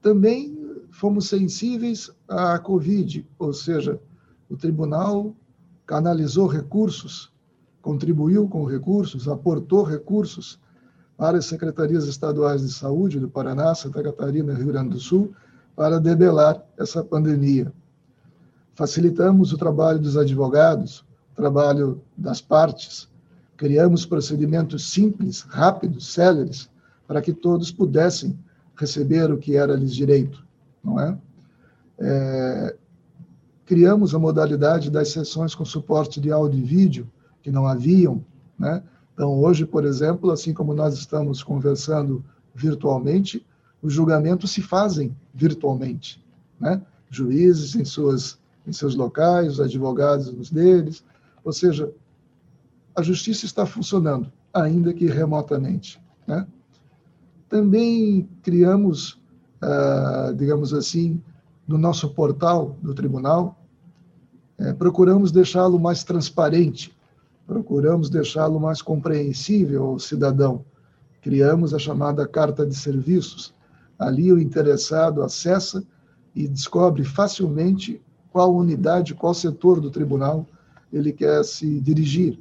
Também 0.00 0.56
fomos 0.90 1.28
sensíveis 1.28 2.10
à 2.28 2.58
Covid, 2.58 3.26
ou 3.38 3.52
seja, 3.52 4.00
o 4.48 4.56
tribunal 4.56 5.34
canalizou 5.86 6.46
recursos, 6.46 7.32
contribuiu 7.84 8.48
com 8.48 8.64
recursos, 8.64 9.28
aportou 9.28 9.82
recursos 9.82 10.58
para 11.18 11.36
as 11.36 11.44
secretarias 11.44 12.06
estaduais 12.06 12.62
de 12.62 12.72
saúde 12.72 13.20
do 13.20 13.28
Paraná, 13.28 13.74
Santa 13.74 14.02
Catarina 14.02 14.54
e 14.54 14.56
Rio 14.56 14.68
Grande 14.68 14.94
do 14.94 14.98
Sul 14.98 15.34
para 15.76 16.00
debelar 16.00 16.64
essa 16.78 17.04
pandemia. 17.04 17.70
Facilitamos 18.74 19.52
o 19.52 19.58
trabalho 19.58 19.98
dos 19.98 20.16
advogados, 20.16 21.04
o 21.34 21.36
trabalho 21.36 22.00
das 22.16 22.40
partes, 22.40 23.06
criamos 23.54 24.06
procedimentos 24.06 24.90
simples, 24.90 25.42
rápidos, 25.42 26.10
céleres, 26.10 26.70
para 27.06 27.20
que 27.20 27.34
todos 27.34 27.70
pudessem 27.70 28.38
receber 28.76 29.30
o 29.30 29.36
que 29.36 29.58
era 29.58 29.76
lhes 29.76 29.94
direito, 29.94 30.42
não 30.82 30.98
é? 30.98 31.18
é? 31.98 32.76
Criamos 33.66 34.14
a 34.14 34.18
modalidade 34.18 34.90
das 34.90 35.10
sessões 35.10 35.54
com 35.54 35.66
suporte 35.66 36.18
de 36.18 36.32
áudio 36.32 36.58
e 36.58 36.64
vídeo, 36.64 37.06
que 37.44 37.50
não 37.52 37.66
haviam, 37.66 38.24
né? 38.58 38.82
Então, 39.12 39.38
hoje, 39.38 39.64
por 39.66 39.84
exemplo, 39.84 40.32
assim 40.32 40.52
como 40.52 40.74
nós 40.74 40.94
estamos 40.94 41.44
conversando 41.44 42.24
virtualmente, 42.54 43.46
os 43.80 43.92
julgamentos 43.92 44.50
se 44.50 44.62
fazem 44.62 45.14
virtualmente, 45.32 46.24
né? 46.58 46.82
Juízes 47.10 47.76
em 47.76 47.84
suas 47.84 48.42
em 48.66 48.72
seus 48.72 48.94
locais, 48.94 49.52
os 49.52 49.60
advogados 49.60 50.32
nos 50.32 50.50
deles. 50.50 51.04
Ou 51.44 51.52
seja, 51.52 51.92
a 52.96 53.02
justiça 53.02 53.44
está 53.44 53.66
funcionando, 53.66 54.32
ainda 54.54 54.94
que 54.94 55.06
remotamente. 55.06 56.00
Né? 56.26 56.46
Também 57.46 58.26
criamos, 58.42 59.20
ah, 59.60 60.32
digamos 60.34 60.72
assim, 60.72 61.20
no 61.68 61.76
nosso 61.76 62.08
portal 62.14 62.74
do 62.80 62.94
tribunal, 62.94 63.58
eh, 64.58 64.72
procuramos 64.72 65.32
deixá-lo 65.32 65.78
mais 65.78 66.04
transparente, 66.04 66.93
procuramos 67.46 68.08
deixá-lo 68.08 68.58
mais 68.58 68.80
compreensível 68.80 69.84
ao 69.84 69.98
cidadão. 69.98 70.64
Criamos 71.20 71.74
a 71.74 71.78
chamada 71.78 72.26
carta 72.26 72.66
de 72.66 72.74
serviços. 72.74 73.54
Ali 73.98 74.32
o 74.32 74.38
interessado 74.38 75.22
acessa 75.22 75.84
e 76.34 76.48
descobre 76.48 77.04
facilmente 77.04 78.02
qual 78.30 78.54
unidade, 78.54 79.14
qual 79.14 79.32
setor 79.32 79.80
do 79.80 79.90
tribunal 79.90 80.46
ele 80.92 81.12
quer 81.12 81.44
se 81.44 81.80
dirigir. 81.80 82.40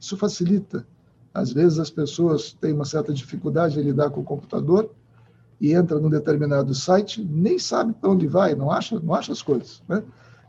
Isso 0.00 0.16
facilita. 0.16 0.86
Às 1.32 1.52
vezes 1.52 1.78
as 1.78 1.90
pessoas 1.90 2.52
têm 2.52 2.72
uma 2.72 2.84
certa 2.84 3.12
dificuldade 3.12 3.78
em 3.78 3.82
lidar 3.82 4.10
com 4.10 4.20
o 4.20 4.24
computador 4.24 4.90
e 5.60 5.72
entra 5.72 5.98
num 5.98 6.10
determinado 6.10 6.74
site, 6.74 7.24
nem 7.24 7.58
sabe 7.58 7.92
para 7.92 8.10
onde 8.10 8.26
vai, 8.26 8.54
não 8.54 8.70
acha, 8.70 8.98
não 9.00 9.14
acha 9.14 9.32
as 9.32 9.42
coisas. 9.42 9.82
Né? 9.88 10.02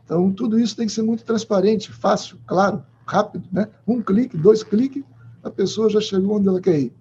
Então, 0.04 0.30
tudo 0.32 0.58
isso 0.58 0.76
tem 0.76 0.86
que 0.86 0.92
ser 0.92 1.02
muito 1.02 1.24
transparente, 1.24 1.92
fácil, 1.92 2.38
claro, 2.46 2.84
rápido. 3.06 3.48
Né? 3.52 3.68
Um 3.86 4.02
clique, 4.02 4.36
dois 4.36 4.62
cliques, 4.62 5.04
a 5.42 5.50
pessoa 5.50 5.88
já 5.88 6.00
chegou 6.00 6.36
onde 6.36 6.48
ela 6.48 6.60
quer 6.60 6.78
ir. 6.78 6.92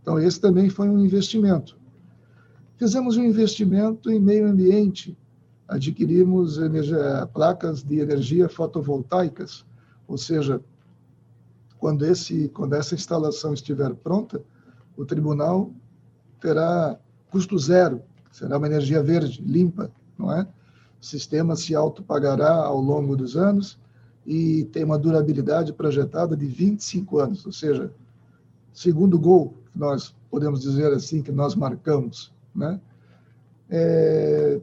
Então, 0.00 0.18
esse 0.18 0.40
também 0.40 0.70
foi 0.70 0.88
um 0.88 1.04
investimento. 1.04 1.76
Fizemos 2.78 3.16
um 3.16 3.24
investimento 3.24 4.10
em 4.10 4.18
meio 4.18 4.48
ambiente, 4.48 5.18
adquirimos 5.68 6.56
energia, 6.56 7.28
placas 7.34 7.82
de 7.82 7.98
energia 7.98 8.48
fotovoltaicas, 8.48 9.66
ou 10.08 10.16
seja, 10.16 10.60
quando, 11.78 12.06
esse, 12.06 12.48
quando 12.48 12.74
essa 12.74 12.94
instalação 12.94 13.52
estiver 13.52 13.94
pronta, 13.94 14.42
o 14.96 15.04
tribunal 15.04 15.72
terá 16.40 16.98
custo 17.30 17.58
zero, 17.58 18.02
será 18.30 18.56
uma 18.56 18.66
energia 18.66 19.02
verde, 19.02 19.42
limpa, 19.42 19.90
não 20.18 20.32
é? 20.32 20.46
O 21.00 21.04
sistema 21.04 21.56
se 21.56 21.74
autopagará 21.74 22.54
ao 22.54 22.80
longo 22.80 23.16
dos 23.16 23.36
anos 23.36 23.78
e 24.26 24.64
tem 24.64 24.84
uma 24.84 24.98
durabilidade 24.98 25.72
projetada 25.72 26.36
de 26.36 26.46
25 26.46 27.18
anos, 27.18 27.46
ou 27.46 27.52
seja, 27.52 27.92
segundo 28.72 29.18
gol, 29.18 29.54
nós 29.74 30.14
podemos 30.30 30.60
dizer 30.60 30.92
assim, 30.92 31.22
que 31.22 31.32
nós 31.32 31.54
marcamos, 31.54 32.32
né? 32.54 32.80
É, 33.68 34.60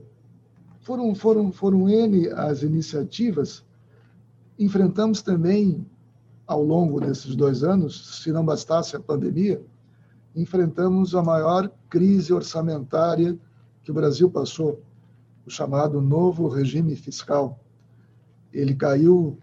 foram, 0.81 1.13
foram, 1.15 1.51
foram 1.51 1.89
N 1.89 2.29
as 2.29 2.61
iniciativas. 2.61 3.65
Enfrentamos 4.57 5.21
também, 5.21 5.85
ao 6.45 6.63
longo 6.63 6.99
desses 6.99 7.35
dois 7.35 7.63
anos, 7.63 8.21
se 8.21 8.31
não 8.31 8.45
bastasse 8.45 8.95
a 8.95 8.99
pandemia, 8.99 9.61
enfrentamos 10.35 11.15
a 11.15 11.21
maior 11.21 11.71
crise 11.89 12.31
orçamentária 12.31 13.37
que 13.83 13.91
o 13.91 13.93
Brasil 13.93 14.29
passou, 14.29 14.81
o 15.45 15.49
chamado 15.49 16.01
novo 16.01 16.47
regime 16.47 16.95
fiscal. 16.95 17.59
Ele 18.53 18.75
caiu 18.75 19.37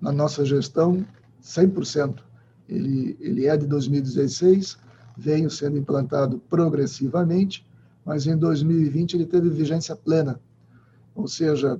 na 0.00 0.12
nossa 0.12 0.44
gestão 0.44 1.04
100%. 1.42 2.20
Ele, 2.68 3.16
ele 3.20 3.46
é 3.46 3.56
de 3.56 3.66
2016, 3.66 4.78
veio 5.16 5.50
sendo 5.50 5.78
implantado 5.78 6.38
progressivamente 6.50 7.66
mas 8.08 8.26
em 8.26 8.34
2020 8.38 9.12
ele 9.12 9.26
teve 9.26 9.50
vigência 9.50 9.94
plena, 9.94 10.40
ou 11.14 11.28
seja, 11.28 11.78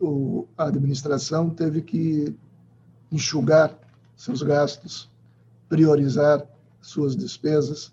o, 0.00 0.48
a 0.56 0.68
administração 0.68 1.50
teve 1.50 1.82
que 1.82 2.34
enxugar 3.12 3.78
seus 4.16 4.42
gastos, 4.42 5.10
priorizar 5.68 6.46
suas 6.80 7.14
despesas, 7.14 7.92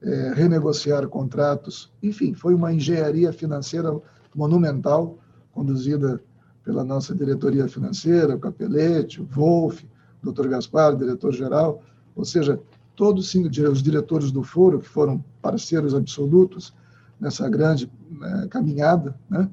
é, 0.00 0.32
renegociar 0.32 1.06
contratos, 1.06 1.92
enfim, 2.02 2.32
foi 2.32 2.54
uma 2.54 2.72
engenharia 2.72 3.30
financeira 3.30 3.94
monumental 4.34 5.18
conduzida 5.52 6.18
pela 6.64 6.84
nossa 6.84 7.14
diretoria 7.14 7.68
financeira, 7.68 8.36
o 8.36 8.38
Capelete, 8.38 9.20
o 9.20 9.24
Wolf, 9.24 9.82
o 10.22 10.32
Dr. 10.32 10.48
Gaspar, 10.48 10.96
diretor-geral, 10.96 11.82
ou 12.14 12.24
seja, 12.24 12.60
todos 12.94 13.34
os 13.34 13.82
diretores 13.82 14.30
do 14.30 14.42
foro, 14.42 14.78
que 14.78 14.88
foram 14.88 15.24
parceiros 15.40 15.94
absolutos 15.94 16.72
nessa 17.18 17.48
grande 17.48 17.90
né, 18.10 18.46
caminhada, 18.50 19.14
né? 19.28 19.48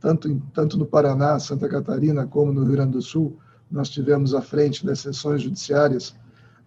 tanto, 0.00 0.28
em, 0.28 0.38
tanto 0.54 0.76
no 0.78 0.86
Paraná, 0.86 1.38
Santa 1.38 1.68
Catarina, 1.68 2.26
como 2.26 2.52
no 2.52 2.62
Rio 2.62 2.72
Grande 2.72 2.92
do 2.92 3.02
Sul, 3.02 3.36
nós 3.70 3.90
tivemos 3.90 4.34
à 4.34 4.40
frente 4.40 4.86
das 4.86 5.00
sessões 5.00 5.42
judiciárias 5.42 6.14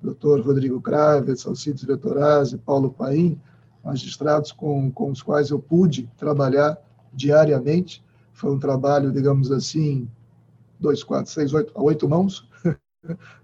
Dr. 0.01 0.41
Rodrigo 0.41 0.81
Kravitz, 0.81 1.45
Alcides 1.45 1.83
Vettorazzi, 1.83 2.57
Paulo 2.57 2.91
Paim, 2.91 3.39
magistrados 3.83 4.51
com, 4.51 4.91
com 4.91 5.11
os 5.11 5.21
quais 5.21 5.51
eu 5.51 5.59
pude 5.59 6.09
trabalhar 6.17 6.77
diariamente. 7.13 8.03
Foi 8.33 8.51
um 8.51 8.59
trabalho, 8.59 9.11
digamos 9.11 9.51
assim, 9.51 10.09
dois, 10.79 11.03
quatro, 11.03 11.31
seis, 11.31 11.53
oito, 11.53 11.71
oito 11.75 12.09
mãos. 12.09 12.49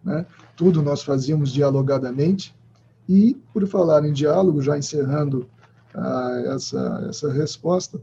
né? 0.03 0.25
Tudo 0.55 0.81
nós 0.81 1.03
fazíamos 1.03 1.51
dialogadamente. 1.51 2.55
E, 3.07 3.35
por 3.53 3.65
falar 3.67 4.03
em 4.05 4.11
diálogo, 4.11 4.61
já 4.61 4.77
encerrando 4.77 5.47
ah, 5.93 6.43
essa, 6.47 7.05
essa 7.09 7.31
resposta, 7.31 8.01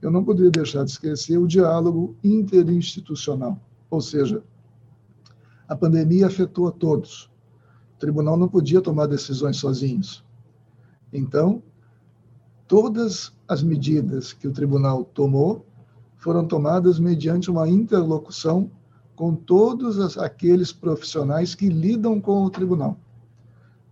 eu 0.00 0.10
não 0.10 0.24
poderia 0.24 0.50
deixar 0.50 0.84
de 0.84 0.90
esquecer 0.92 1.38
o 1.38 1.46
diálogo 1.46 2.14
interinstitucional. 2.22 3.58
Ou 3.90 4.00
seja, 4.00 4.42
a 5.68 5.74
pandemia 5.74 6.26
afetou 6.26 6.68
a 6.68 6.72
todos. 6.72 7.30
O 7.96 7.98
tribunal 7.98 8.36
não 8.36 8.48
podia 8.48 8.80
tomar 8.80 9.06
decisões 9.06 9.56
sozinhos. 9.56 10.24
Então, 11.12 11.62
todas 12.68 13.32
as 13.48 13.62
medidas 13.62 14.32
que 14.32 14.46
o 14.46 14.52
tribunal 14.52 15.04
tomou 15.04 15.66
foram 16.26 16.44
tomadas 16.44 16.98
mediante 16.98 17.48
uma 17.48 17.68
interlocução 17.68 18.68
com 19.14 19.32
todos 19.32 20.18
aqueles 20.18 20.72
profissionais 20.72 21.54
que 21.54 21.68
lidam 21.68 22.20
com 22.20 22.42
o 22.42 22.50
tribunal. 22.50 22.98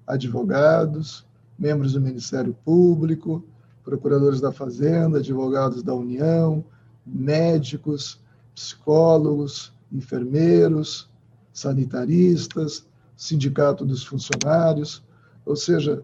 Advogados, 0.05 1.25
membros 1.57 1.93
do 1.93 2.00
Ministério 2.00 2.53
Público, 2.64 3.45
procuradores 3.85 4.41
da 4.41 4.50
Fazenda, 4.50 5.19
advogados 5.19 5.81
da 5.81 5.95
União, 5.95 6.64
médicos, 7.07 8.21
psicólogos, 8.53 9.73
enfermeiros, 9.93 11.09
sanitaristas, 11.53 12.85
sindicato 13.17 13.87
dos 13.87 14.05
funcionários, 14.05 15.05
ou 15.47 15.55
seja, 15.55 16.03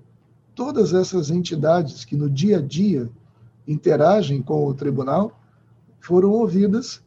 todas 0.55 0.95
essas 0.95 1.29
entidades 1.29 2.05
que 2.05 2.15
no 2.15 2.31
dia 2.31 2.59
a 2.59 2.63
dia 2.63 3.11
interagem 3.67 4.41
com 4.41 4.65
o 4.65 4.73
tribunal 4.73 5.40
foram 6.01 6.31
ouvidas 6.31 7.03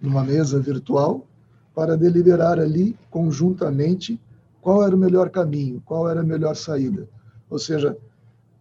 numa 0.00 0.24
mesa 0.24 0.60
virtual 0.60 1.26
para 1.74 1.96
deliberar 1.96 2.58
ali 2.58 2.96
conjuntamente 3.10 4.20
qual 4.60 4.84
era 4.84 4.96
o 4.96 4.98
melhor 4.98 5.30
caminho, 5.30 5.82
qual 5.84 6.08
era 6.08 6.20
a 6.20 6.24
melhor 6.24 6.56
saída. 6.56 7.08
Ou 7.48 7.58
seja, 7.58 7.96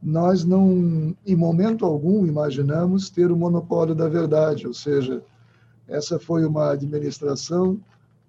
nós 0.01 0.43
não, 0.45 1.15
em 1.25 1.35
momento 1.35 1.85
algum, 1.85 2.27
imaginamos 2.27 3.09
ter 3.09 3.31
o 3.31 3.37
monopólio 3.37 3.95
da 3.95 4.07
verdade, 4.07 4.67
ou 4.67 4.73
seja, 4.73 5.23
essa 5.87 6.19
foi 6.19 6.45
uma 6.45 6.71
administração 6.71 7.79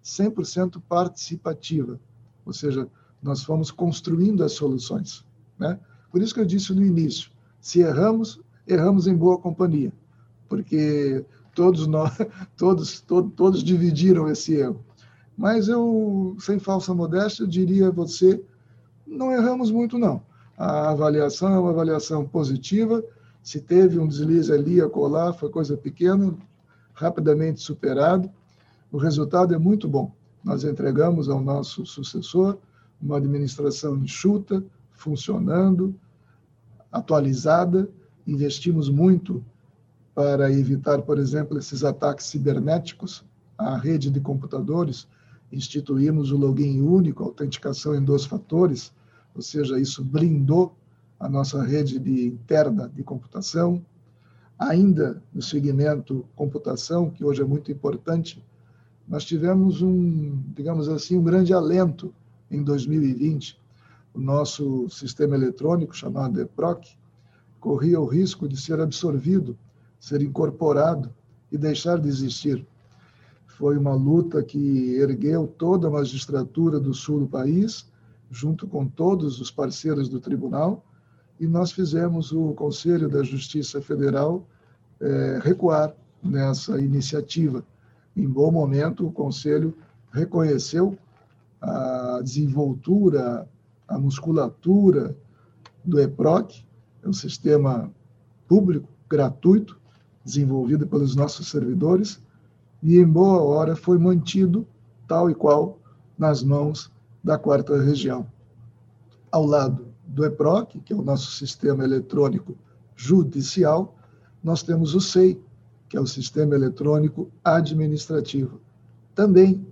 100% 0.02 0.80
participativa, 0.88 1.98
ou 2.44 2.52
seja, 2.52 2.88
nós 3.22 3.42
fomos 3.42 3.70
construindo 3.70 4.44
as 4.44 4.52
soluções. 4.52 5.24
Né? 5.58 5.78
Por 6.10 6.22
isso 6.22 6.32
que 6.32 6.40
eu 6.40 6.46
disse 6.46 6.72
no 6.72 6.84
início, 6.84 7.30
se 7.60 7.80
erramos, 7.80 8.40
erramos 8.66 9.06
em 9.06 9.14
boa 9.14 9.36
companhia, 9.38 9.92
porque 10.48 11.24
todos 11.56 11.86
nós, 11.86 12.16
todos, 12.56 13.00
todos, 13.00 13.64
dividiram 13.64 14.30
esse 14.30 14.54
erro. 14.54 14.84
Mas 15.36 15.68
eu, 15.68 16.36
sem 16.38 16.58
falsa 16.58 16.94
modéstia, 16.94 17.46
diria 17.46 17.88
a 17.88 17.90
você, 17.90 18.40
não 19.06 19.32
erramos 19.32 19.70
muito 19.70 19.98
não. 19.98 20.22
A 20.56 20.90
avaliação 20.90 21.52
é 21.52 21.58
uma 21.58 21.70
avaliação 21.70 22.26
positiva. 22.26 23.02
Se 23.42 23.60
teve 23.60 23.98
um 23.98 24.06
deslize 24.06 24.52
ali 24.52 24.80
a 24.80 24.88
colar, 24.88 25.32
foi 25.32 25.50
coisa 25.50 25.76
pequena, 25.76 26.34
rapidamente 26.94 27.60
superado. 27.60 28.30
O 28.92 28.98
resultado 28.98 29.54
é 29.54 29.58
muito 29.58 29.88
bom. 29.88 30.12
Nós 30.44 30.64
entregamos 30.64 31.28
ao 31.28 31.40
nosso 31.40 31.84
sucessor 31.84 32.58
uma 33.00 33.16
administração 33.16 33.96
enxuta, 33.96 34.64
funcionando, 34.92 35.94
atualizada. 36.90 37.88
Investimos 38.26 38.88
muito 38.88 39.44
para 40.16 40.50
evitar, 40.50 41.02
por 41.02 41.18
exemplo, 41.18 41.58
esses 41.58 41.84
ataques 41.84 42.24
cibernéticos 42.24 43.22
à 43.58 43.76
rede 43.76 44.10
de 44.10 44.18
computadores. 44.18 45.06
Instituímos 45.52 46.32
o 46.32 46.38
login 46.38 46.80
único, 46.80 47.22
autenticação 47.22 47.94
em 47.94 48.02
dois 48.02 48.24
fatores, 48.24 48.94
ou 49.34 49.42
seja, 49.42 49.78
isso 49.78 50.02
blindou 50.02 50.74
a 51.20 51.28
nossa 51.28 51.62
rede 51.62 51.98
de 51.98 52.28
interna 52.28 52.88
de 52.88 53.02
computação. 53.02 53.84
Ainda 54.58 55.22
no 55.34 55.42
segmento 55.42 56.24
computação, 56.34 57.10
que 57.10 57.22
hoje 57.22 57.42
é 57.42 57.44
muito 57.44 57.70
importante, 57.70 58.42
nós 59.06 59.22
tivemos 59.22 59.82
um, 59.82 60.42
digamos 60.54 60.88
assim, 60.88 61.18
um 61.18 61.22
grande 61.22 61.52
alento 61.52 62.10
em 62.50 62.62
2020. 62.62 63.60
O 64.14 64.18
nosso 64.18 64.88
sistema 64.88 65.36
eletrônico, 65.36 65.94
chamado 65.94 66.40
EPROC, 66.40 66.96
corria 67.60 68.00
o 68.00 68.06
risco 68.06 68.48
de 68.48 68.56
ser 68.56 68.80
absorvido, 68.80 69.58
ser 69.98 70.22
incorporado 70.22 71.12
e 71.50 71.58
deixar 71.58 71.98
de 71.98 72.08
existir. 72.08 72.66
Foi 73.46 73.78
uma 73.78 73.94
luta 73.94 74.42
que 74.42 74.96
ergueu 74.96 75.46
toda 75.46 75.88
a 75.88 75.90
magistratura 75.90 76.78
do 76.78 76.92
sul 76.92 77.20
do 77.20 77.26
país, 77.26 77.90
junto 78.30 78.66
com 78.66 78.86
todos 78.86 79.40
os 79.40 79.50
parceiros 79.50 80.08
do 80.08 80.20
tribunal, 80.20 80.84
e 81.38 81.46
nós 81.46 81.72
fizemos 81.72 82.32
o 82.32 82.52
Conselho 82.52 83.08
da 83.08 83.22
Justiça 83.22 83.80
Federal 83.80 84.46
é, 85.00 85.38
recuar 85.42 85.94
nessa 86.22 86.78
iniciativa. 86.78 87.64
Em 88.16 88.26
bom 88.26 88.50
momento, 88.50 89.06
o 89.06 89.12
Conselho 89.12 89.76
reconheceu 90.12 90.98
a 91.60 92.20
desenvoltura, 92.22 93.48
a 93.86 93.98
musculatura 93.98 95.16
do 95.84 96.00
EPROC, 96.00 96.64
é 97.02 97.08
um 97.08 97.12
sistema 97.12 97.90
público, 98.48 98.88
gratuito, 99.08 99.80
desenvolvido 100.26 100.88
pelos 100.88 101.14
nossos 101.14 101.48
servidores, 101.48 102.20
e 102.82 102.98
em 102.98 103.06
boa 103.06 103.40
hora 103.40 103.76
foi 103.76 103.96
mantido 103.96 104.66
tal 105.06 105.30
e 105.30 105.34
qual 105.34 105.78
nas 106.18 106.42
mãos 106.42 106.90
da 107.22 107.38
quarta 107.38 107.80
região. 107.80 108.26
Ao 109.30 109.46
lado 109.46 109.86
do 110.04 110.24
EPROC, 110.24 110.80
que 110.80 110.92
é 110.92 110.96
o 110.96 111.02
nosso 111.02 111.30
sistema 111.30 111.84
eletrônico 111.84 112.56
judicial, 112.96 113.96
nós 114.42 114.64
temos 114.64 114.96
o 114.96 115.00
SEI, 115.00 115.40
que 115.88 115.96
é 115.96 116.00
o 116.00 116.06
Sistema 116.06 116.56
Eletrônico 116.56 117.30
Administrativo. 117.44 118.60
Também, 119.14 119.64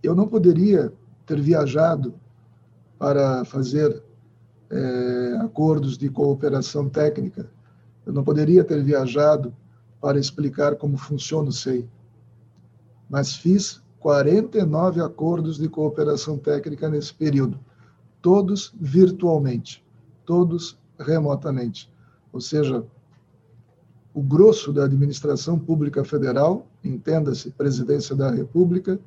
eu 0.00 0.14
não 0.14 0.28
poderia 0.28 0.92
ter 1.24 1.40
viajado 1.40 2.14
para 2.96 3.44
fazer 3.44 4.02
é, 4.70 5.38
acordos 5.40 5.98
de 5.98 6.08
cooperação 6.08 6.88
técnica, 6.88 7.50
eu 8.06 8.12
não 8.12 8.22
poderia 8.22 8.64
ter 8.64 8.82
viajado 8.82 9.52
para 10.00 10.18
explicar 10.18 10.76
como 10.76 10.96
funciona 10.96 11.48
o 11.48 11.52
SEI, 11.52 11.86
mas 13.10 13.34
fiz 13.34 13.82
49 13.98 15.00
acordos 15.00 15.58
de 15.58 15.68
cooperação 15.68 16.38
técnica 16.38 16.88
nesse 16.88 17.12
período, 17.12 17.58
todos 18.22 18.72
virtualmente, 18.80 19.84
todos 20.24 20.78
remotamente. 20.98 21.92
Ou 22.32 22.40
seja, 22.40 22.84
o 24.14 24.22
grosso 24.22 24.72
da 24.72 24.84
administração 24.84 25.58
pública 25.58 26.04
federal, 26.04 26.66
entenda-se 26.84 27.50
Presidência 27.50 28.14
da 28.14 28.30
República, 28.30 28.98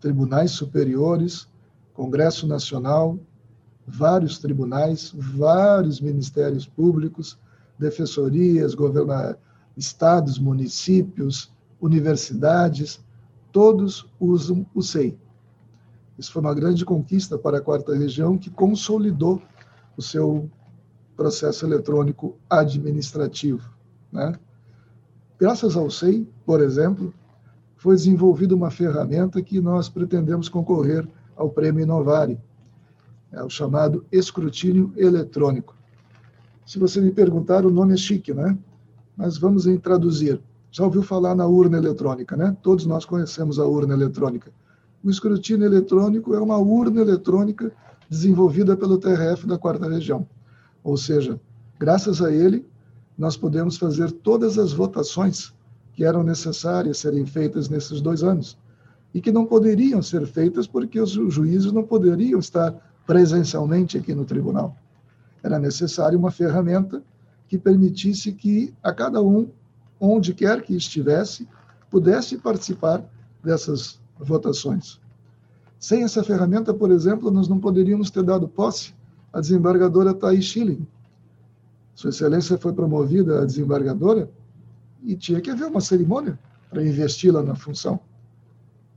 tribunais 0.00 0.50
superiores, 0.50 1.48
Congresso 1.94 2.46
Nacional, 2.46 3.18
vários 3.86 4.38
tribunais, 4.38 5.12
vários 5.16 6.00
ministérios 6.00 6.66
públicos, 6.66 7.38
defensorias, 7.78 8.74
governa... 8.74 9.38
estados, 9.76 10.38
municípios, 10.38 11.52
universidades, 11.80 13.00
todos 13.52 14.10
usam 14.18 14.66
o 14.74 14.82
SEI. 14.82 15.16
Isso 16.18 16.32
foi 16.32 16.42
uma 16.42 16.54
grande 16.54 16.84
conquista 16.84 17.38
para 17.38 17.58
a 17.58 17.60
quarta 17.60 17.94
região 17.94 18.36
que 18.36 18.50
consolidou 18.50 19.40
o 19.96 20.02
seu 20.02 20.50
processo 21.16 21.64
eletrônico 21.64 22.36
administrativo, 22.50 23.70
né? 24.12 24.32
Graças 25.38 25.76
ao 25.76 25.88
SEI, 25.88 26.26
por 26.44 26.60
exemplo, 26.60 27.14
foi 27.76 27.94
desenvolvida 27.94 28.56
uma 28.56 28.72
ferramenta 28.72 29.40
que 29.40 29.60
nós 29.60 29.88
pretendemos 29.88 30.48
concorrer 30.48 31.08
ao 31.36 31.48
Prêmio 31.48 31.84
Inovare, 31.84 32.40
é 33.30 33.42
o 33.44 33.48
chamado 33.48 34.04
escrutínio 34.10 34.92
eletrônico. 34.96 35.77
Se 36.68 36.78
você 36.78 37.00
me 37.00 37.10
perguntar, 37.10 37.64
o 37.64 37.70
nome 37.70 37.94
é 37.94 37.96
chique, 37.96 38.34
né? 38.34 38.54
Mas 39.16 39.38
vamos 39.38 39.66
em 39.66 39.78
traduzir. 39.78 40.38
Já 40.70 40.84
ouviu 40.84 41.02
falar 41.02 41.34
na 41.34 41.46
urna 41.46 41.78
eletrônica, 41.78 42.36
né? 42.36 42.54
Todos 42.62 42.84
nós 42.84 43.06
conhecemos 43.06 43.58
a 43.58 43.64
urna 43.64 43.94
eletrônica. 43.94 44.52
O 45.02 45.08
escrutínio 45.08 45.64
eletrônico 45.64 46.34
é 46.34 46.38
uma 46.38 46.58
urna 46.58 47.00
eletrônica 47.00 47.72
desenvolvida 48.10 48.76
pelo 48.76 48.98
TRF 48.98 49.46
da 49.46 49.56
quarta 49.56 49.88
região. 49.88 50.28
Ou 50.84 50.94
seja, 50.98 51.40
graças 51.80 52.20
a 52.20 52.30
ele, 52.30 52.66
nós 53.16 53.34
podemos 53.34 53.78
fazer 53.78 54.12
todas 54.12 54.58
as 54.58 54.70
votações 54.70 55.54
que 55.94 56.04
eram 56.04 56.22
necessárias 56.22 56.98
serem 56.98 57.24
feitas 57.24 57.70
nesses 57.70 58.02
dois 58.02 58.22
anos 58.22 58.58
e 59.14 59.22
que 59.22 59.32
não 59.32 59.46
poderiam 59.46 60.02
ser 60.02 60.26
feitas 60.26 60.66
porque 60.66 61.00
os 61.00 61.12
juízes 61.12 61.72
não 61.72 61.84
poderiam 61.84 62.38
estar 62.38 62.74
presencialmente 63.06 63.96
aqui 63.96 64.14
no 64.14 64.26
tribunal. 64.26 64.76
Era 65.42 65.58
necessária 65.58 66.18
uma 66.18 66.30
ferramenta 66.30 67.02
que 67.46 67.58
permitisse 67.58 68.32
que 68.32 68.74
a 68.82 68.92
cada 68.92 69.22
um, 69.22 69.48
onde 70.00 70.34
quer 70.34 70.62
que 70.62 70.76
estivesse, 70.76 71.48
pudesse 71.90 72.36
participar 72.38 73.04
dessas 73.42 74.00
votações. 74.18 75.00
Sem 75.78 76.02
essa 76.02 76.22
ferramenta, 76.24 76.74
por 76.74 76.90
exemplo, 76.90 77.30
nós 77.30 77.48
não 77.48 77.58
poderíamos 77.58 78.10
ter 78.10 78.22
dado 78.22 78.48
posse 78.48 78.94
à 79.32 79.40
desembargadora 79.40 80.12
Thais 80.12 80.44
Schilling. 80.44 80.86
Sua 81.94 82.10
Excelência 82.10 82.58
foi 82.58 82.72
promovida 82.72 83.42
a 83.42 83.44
desembargadora 83.44 84.30
e 85.02 85.16
tinha 85.16 85.40
que 85.40 85.50
haver 85.50 85.66
uma 85.66 85.80
cerimônia 85.80 86.38
para 86.68 86.84
investi-la 86.84 87.42
na 87.42 87.54
função. 87.54 88.00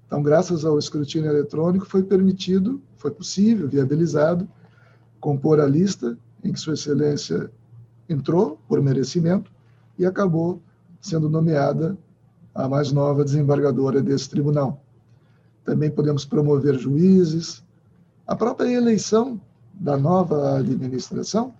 Então, 0.05 0.21
graças 0.21 0.65
ao 0.65 0.77
escrutínio 0.77 1.29
eletrônico, 1.29 1.85
foi 1.85 2.03
permitido, 2.03 2.81
foi 2.97 3.11
possível, 3.11 3.69
viabilizado, 3.69 4.47
compor 5.19 5.59
a 5.61 5.65
lista 5.65 6.17
em 6.43 6.51
que 6.51 6.59
Sua 6.59 6.73
Excelência 6.73 7.51
entrou 8.09 8.59
por 8.67 8.81
merecimento 8.81 9.51
e 9.97 10.05
acabou 10.05 10.61
sendo 10.99 11.29
nomeada 11.29 11.97
a 12.53 12.67
mais 12.67 12.91
nova 12.91 13.23
desembargadora 13.23 14.01
desse 14.01 14.29
tribunal 14.29 14.81
também 15.63 15.89
podemos 15.89 16.25
promover 16.25 16.77
juízes. 16.77 17.63
A 18.27 18.35
própria 18.35 18.69
eleição 18.69 19.39
da 19.73 19.97
nova 19.97 20.57
administração 20.57 21.53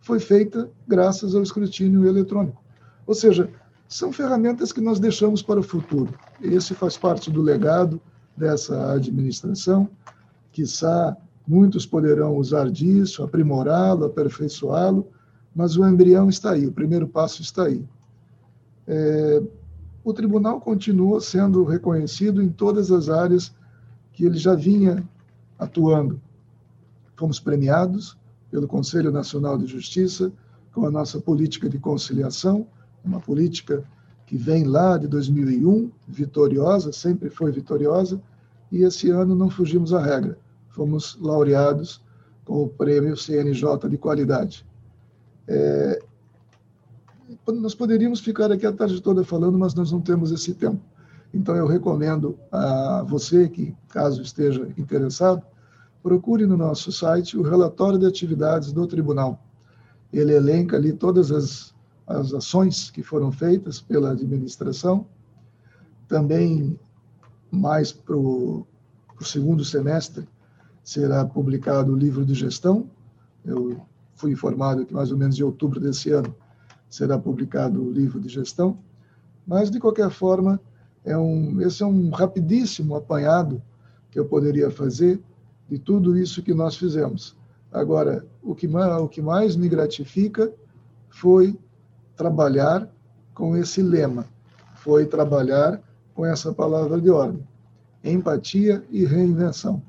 foi 0.00 0.20
feita 0.20 0.70
graças 0.86 1.34
ao 1.34 1.42
escrutínio 1.42 2.06
eletrônico. 2.06 2.62
Ou 3.06 3.14
seja, 3.14 3.50
são 3.88 4.12
ferramentas 4.12 4.72
que 4.72 4.80
nós 4.80 5.00
deixamos 5.00 5.42
para 5.42 5.60
o 5.60 5.62
futuro. 5.62 6.14
Esse 6.40 6.74
faz 6.74 6.96
parte 6.96 7.30
do 7.30 7.42
legado 7.42 8.00
dessa 8.36 8.92
administração. 8.92 9.88
Quizá 10.52 11.16
muitos 11.48 11.86
poderão 11.86 12.36
usar 12.36 12.70
disso, 12.70 13.22
aprimorá-lo, 13.22 14.04
aperfeiçoá-lo, 14.04 15.08
mas 15.54 15.78
o 15.78 15.88
embrião 15.88 16.28
está 16.28 16.50
aí, 16.50 16.66
o 16.66 16.72
primeiro 16.72 17.08
passo 17.08 17.40
está 17.40 17.64
aí. 17.64 17.82
É, 18.86 19.42
o 20.04 20.12
tribunal 20.12 20.60
continua 20.60 21.22
sendo 21.22 21.64
reconhecido 21.64 22.42
em 22.42 22.50
todas 22.50 22.92
as 22.92 23.08
áreas 23.08 23.54
que 24.12 24.26
ele 24.26 24.36
já 24.36 24.54
vinha 24.54 25.02
atuando. 25.58 26.20
Fomos 27.16 27.40
premiados 27.40 28.16
pelo 28.50 28.68
Conselho 28.68 29.10
Nacional 29.10 29.56
de 29.56 29.66
Justiça 29.66 30.30
com 30.72 30.84
a 30.84 30.90
nossa 30.90 31.18
política 31.18 31.68
de 31.68 31.78
conciliação, 31.78 32.66
uma 33.02 33.20
política 33.20 33.82
que 34.26 34.36
vem 34.36 34.64
lá 34.64 34.98
de 34.98 35.08
2001, 35.08 35.90
vitoriosa, 36.06 36.92
sempre 36.92 37.30
foi 37.30 37.50
vitoriosa, 37.50 38.20
e 38.70 38.82
esse 38.82 39.10
ano 39.10 39.34
não 39.34 39.48
fugimos 39.48 39.94
à 39.94 40.02
regra. 40.02 40.38
Fomos 40.78 41.18
laureados 41.20 42.00
com 42.44 42.62
o 42.62 42.68
prêmio 42.68 43.16
CNJ 43.16 43.88
de 43.90 43.98
qualidade. 43.98 44.64
É, 45.48 46.00
nós 47.48 47.74
poderíamos 47.74 48.20
ficar 48.20 48.52
aqui 48.52 48.64
a 48.64 48.72
tarde 48.72 49.02
toda 49.02 49.24
falando, 49.24 49.58
mas 49.58 49.74
nós 49.74 49.90
não 49.90 50.00
temos 50.00 50.30
esse 50.30 50.54
tempo. 50.54 50.80
Então, 51.34 51.56
eu 51.56 51.66
recomendo 51.66 52.38
a 52.52 53.04
você 53.08 53.48
que, 53.48 53.74
caso 53.88 54.22
esteja 54.22 54.68
interessado, 54.78 55.42
procure 56.00 56.46
no 56.46 56.56
nosso 56.56 56.92
site 56.92 57.36
o 57.36 57.42
relatório 57.42 57.98
de 57.98 58.06
atividades 58.06 58.70
do 58.70 58.86
tribunal. 58.86 59.42
Ele 60.12 60.32
elenca 60.32 60.76
ali 60.76 60.92
todas 60.92 61.32
as, 61.32 61.74
as 62.06 62.32
ações 62.32 62.88
que 62.88 63.02
foram 63.02 63.32
feitas 63.32 63.80
pela 63.80 64.12
administração. 64.12 65.04
Também, 66.06 66.78
mais 67.50 67.90
para 67.90 68.16
o 68.16 68.64
segundo 69.20 69.64
semestre, 69.64 70.24
será 70.88 71.22
publicado 71.22 71.92
o 71.92 71.96
livro 71.98 72.24
de 72.24 72.32
gestão. 72.32 72.88
Eu 73.44 73.78
fui 74.14 74.32
informado 74.32 74.86
que 74.86 74.94
mais 74.94 75.12
ou 75.12 75.18
menos 75.18 75.38
em 75.38 75.42
outubro 75.42 75.78
desse 75.78 76.10
ano 76.10 76.34
será 76.88 77.18
publicado 77.18 77.82
o 77.82 77.92
livro 77.92 78.18
de 78.18 78.30
gestão, 78.30 78.78
mas 79.46 79.70
de 79.70 79.78
qualquer 79.78 80.08
forma, 80.08 80.58
é 81.04 81.14
um, 81.14 81.60
esse 81.60 81.82
é 81.82 81.86
um 81.86 82.08
rapidíssimo 82.08 82.96
apanhado 82.96 83.60
que 84.10 84.18
eu 84.18 84.24
poderia 84.24 84.70
fazer 84.70 85.20
de 85.68 85.78
tudo 85.78 86.16
isso 86.16 86.42
que 86.42 86.54
nós 86.54 86.74
fizemos. 86.74 87.36
Agora, 87.70 88.24
o 88.42 88.54
que, 88.54 88.66
o 88.66 89.08
que 89.08 89.20
mais 89.20 89.56
me 89.56 89.68
gratifica 89.68 90.50
foi 91.10 91.54
trabalhar 92.16 92.88
com 93.34 93.54
esse 93.58 93.82
lema, 93.82 94.24
foi 94.76 95.04
trabalhar 95.04 95.82
com 96.14 96.24
essa 96.24 96.50
palavra 96.50 96.98
de 96.98 97.10
ordem: 97.10 97.46
empatia 98.02 98.82
e 98.88 99.04
reinvenção. 99.04 99.82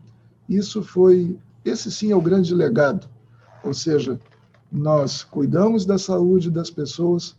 Isso 0.50 0.82
foi, 0.82 1.38
esse 1.64 1.92
sim 1.92 2.12
é 2.12 2.16
o 2.16 2.22
grande 2.22 2.56
legado, 2.56 3.08
ou 3.64 3.72
seja, 3.72 4.20
nós 4.72 5.24
cuidamos 5.24 5.86
da 5.86 6.00
saúde 6.00 6.50
das 6.50 6.72
pessoas, 6.72 7.38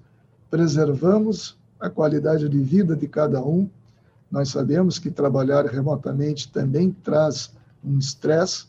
preservamos 0.48 1.58
a 1.80 1.90
qualidade 1.90 2.48
de 2.48 2.58
vida 2.60 2.94
de 2.94 3.08
cada 3.08 3.42
um. 3.42 3.68
Nós 4.30 4.50
sabemos 4.50 4.98
que 4.98 5.10
trabalhar 5.10 5.66
remotamente 5.66 6.52
também 6.52 6.92
traz 7.02 7.52
um 7.84 7.98
estresse, 7.98 8.66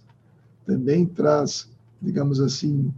também 0.66 1.06
traz, 1.06 1.70
digamos 2.02 2.40
assim, 2.40 2.92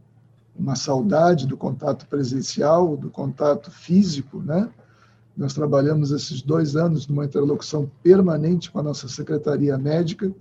uma 0.56 0.75
saudade 0.75 1.45
do 1.45 1.58
contato 1.58 2.06
presencial, 2.08 2.95
do 2.95 3.10
contato 3.10 3.69
físico, 3.69 4.39
né? 4.39 4.69
Nós 5.36 5.53
trabalhamos 5.53 6.12
esses 6.12 6.41
dois 6.41 6.75
anos 6.75 7.08
numa 7.08 7.25
interlocução 7.25 7.89
permanente 8.01 8.71
com 8.71 8.79
a 8.79 8.84
nossa 8.84 9.08
secretaria 9.10 9.77
médica, 9.77 10.32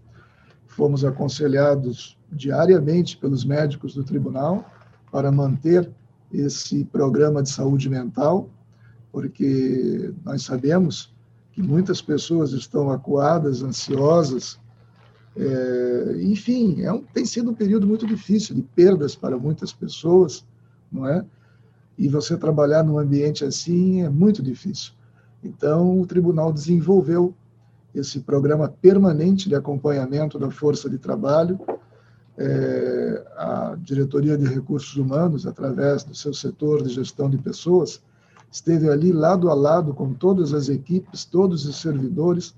fomos 0.73 1.05
aconselhados 1.05 2.19
diariamente 2.31 3.17
pelos 3.17 3.45
médicos 3.45 3.95
do 3.95 4.03
tribunal, 4.03 4.65
para 5.11 5.31
manter 5.31 5.91
esse 6.33 6.85
programa 6.87 7.43
de 7.43 7.51
saúde 7.51 7.89
mental, 7.91 8.49
porque 9.13 10.15
nós 10.25 10.43
sabemos 10.43 11.13
que 11.53 11.63
muitas 11.63 12.01
pessoas 12.01 12.53
estão 12.53 12.91
acuadas, 12.91 13.63
ansiosas, 13.63 14.59
é, 15.37 16.17
enfim, 16.23 16.83
é 16.83 16.91
um, 16.91 17.03
tem 17.03 17.27
sido 17.27 17.51
um 17.51 17.55
período 17.55 17.87
muito 17.87 18.07
difícil 18.07 18.55
de 18.55 18.63
perdas 18.63 19.15
para 19.15 19.37
muitas 19.37 19.73
pessoas, 19.73 20.45
não 20.91 21.07
é? 21.07 21.25
E 21.99 22.09
você 22.09 22.37
trabalhar 22.37 22.83
num 22.83 22.99
ambiente 22.99 23.45
assim 23.45 24.03
é 24.03 24.09
muito 24.09 24.43
difícil. 24.43 24.93
Então, 25.45 26.01
o 26.01 26.07
tribunal 26.07 26.51
desenvolveu 26.51 27.35
esse 27.95 28.21
programa 28.21 28.69
permanente 28.69 29.49
de 29.49 29.55
acompanhamento 29.55 30.39
da 30.39 30.51
força 30.51 30.89
de 30.89 30.99
trabalho, 30.99 31.59
é, 32.39 33.25
a 33.37 33.77
Diretoria 33.79 34.37
de 34.39 34.47
Recursos 34.47 34.97
Humanos, 34.97 35.47
através 35.47 36.03
do 36.03 36.15
seu 36.15 36.33
setor 36.33 36.83
de 36.83 36.89
gestão 36.89 37.29
de 37.29 37.37
pessoas, 37.37 38.01
esteve 38.51 38.89
ali 38.89 39.13
lado 39.13 39.51
a 39.51 39.55
lado 39.55 39.93
com 39.93 40.13
todas 40.15 40.53
as 40.55 40.69
equipes, 40.69 41.25
todos 41.25 41.67
os 41.67 41.81
servidores, 41.81 42.55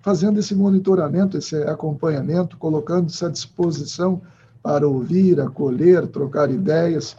fazendo 0.00 0.38
esse 0.38 0.54
monitoramento, 0.54 1.36
esse 1.36 1.56
acompanhamento, 1.64 2.56
colocando-se 2.56 3.24
à 3.24 3.28
disposição 3.28 4.22
para 4.62 4.86
ouvir, 4.86 5.40
acolher, 5.40 6.06
trocar 6.06 6.50
ideias. 6.50 7.16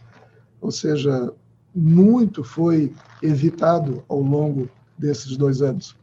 Ou 0.62 0.72
seja, 0.72 1.32
muito 1.76 2.44
foi 2.44 2.94
evitado 3.22 4.04
ao 4.08 4.22
longo 4.22 4.70
desses 4.98 5.38
dois 5.38 5.62
anos. 5.62 5.99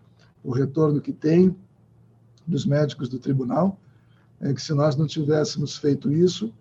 O 0.46 0.52
retorno 0.52 1.00
que 1.00 1.12
tem 1.12 1.56
dos 2.46 2.64
médicos 2.64 3.08
do 3.08 3.18
tribunal 3.18 3.76
é 4.40 4.54
que 4.54 4.62
se 4.62 4.72
nós 4.72 4.94
não 4.94 5.04
tivéssemos 5.04 5.76
feito 5.76 6.12
isso, 6.12 6.54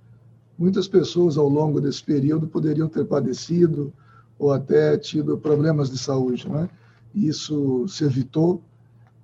muitas 0.58 0.88
pessoas 0.88 1.38
ao 1.38 1.48
longo 1.48 1.80
desse 1.80 2.04
período 2.04 2.48
poderiam 2.48 2.88
ter 2.88 3.06
padecido 3.06 3.94
ou 4.40 4.52
até 4.52 4.98
tido 4.98 5.38
problemas 5.38 5.92
de 5.92 6.00
saúde. 6.00 6.50
Né? 6.50 6.68
Isso 7.14 7.88
se 7.88 8.04
evitou 8.04 8.60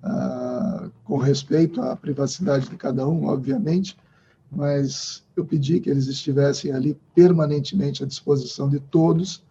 ah, 0.00 0.88
com 1.02 1.16
respeito 1.16 1.82
à 1.82 1.96
privacidade 1.96 2.68
de 2.68 2.76
cada 2.76 3.04
um, 3.08 3.26
obviamente, 3.26 3.98
mas 4.48 5.24
eu 5.34 5.44
pedi 5.44 5.80
que 5.80 5.90
eles 5.90 6.06
estivessem 6.06 6.70
ali 6.70 6.96
permanentemente 7.16 8.04
à 8.04 8.06
disposição 8.06 8.68
de 8.68 8.78
todos 8.78 9.42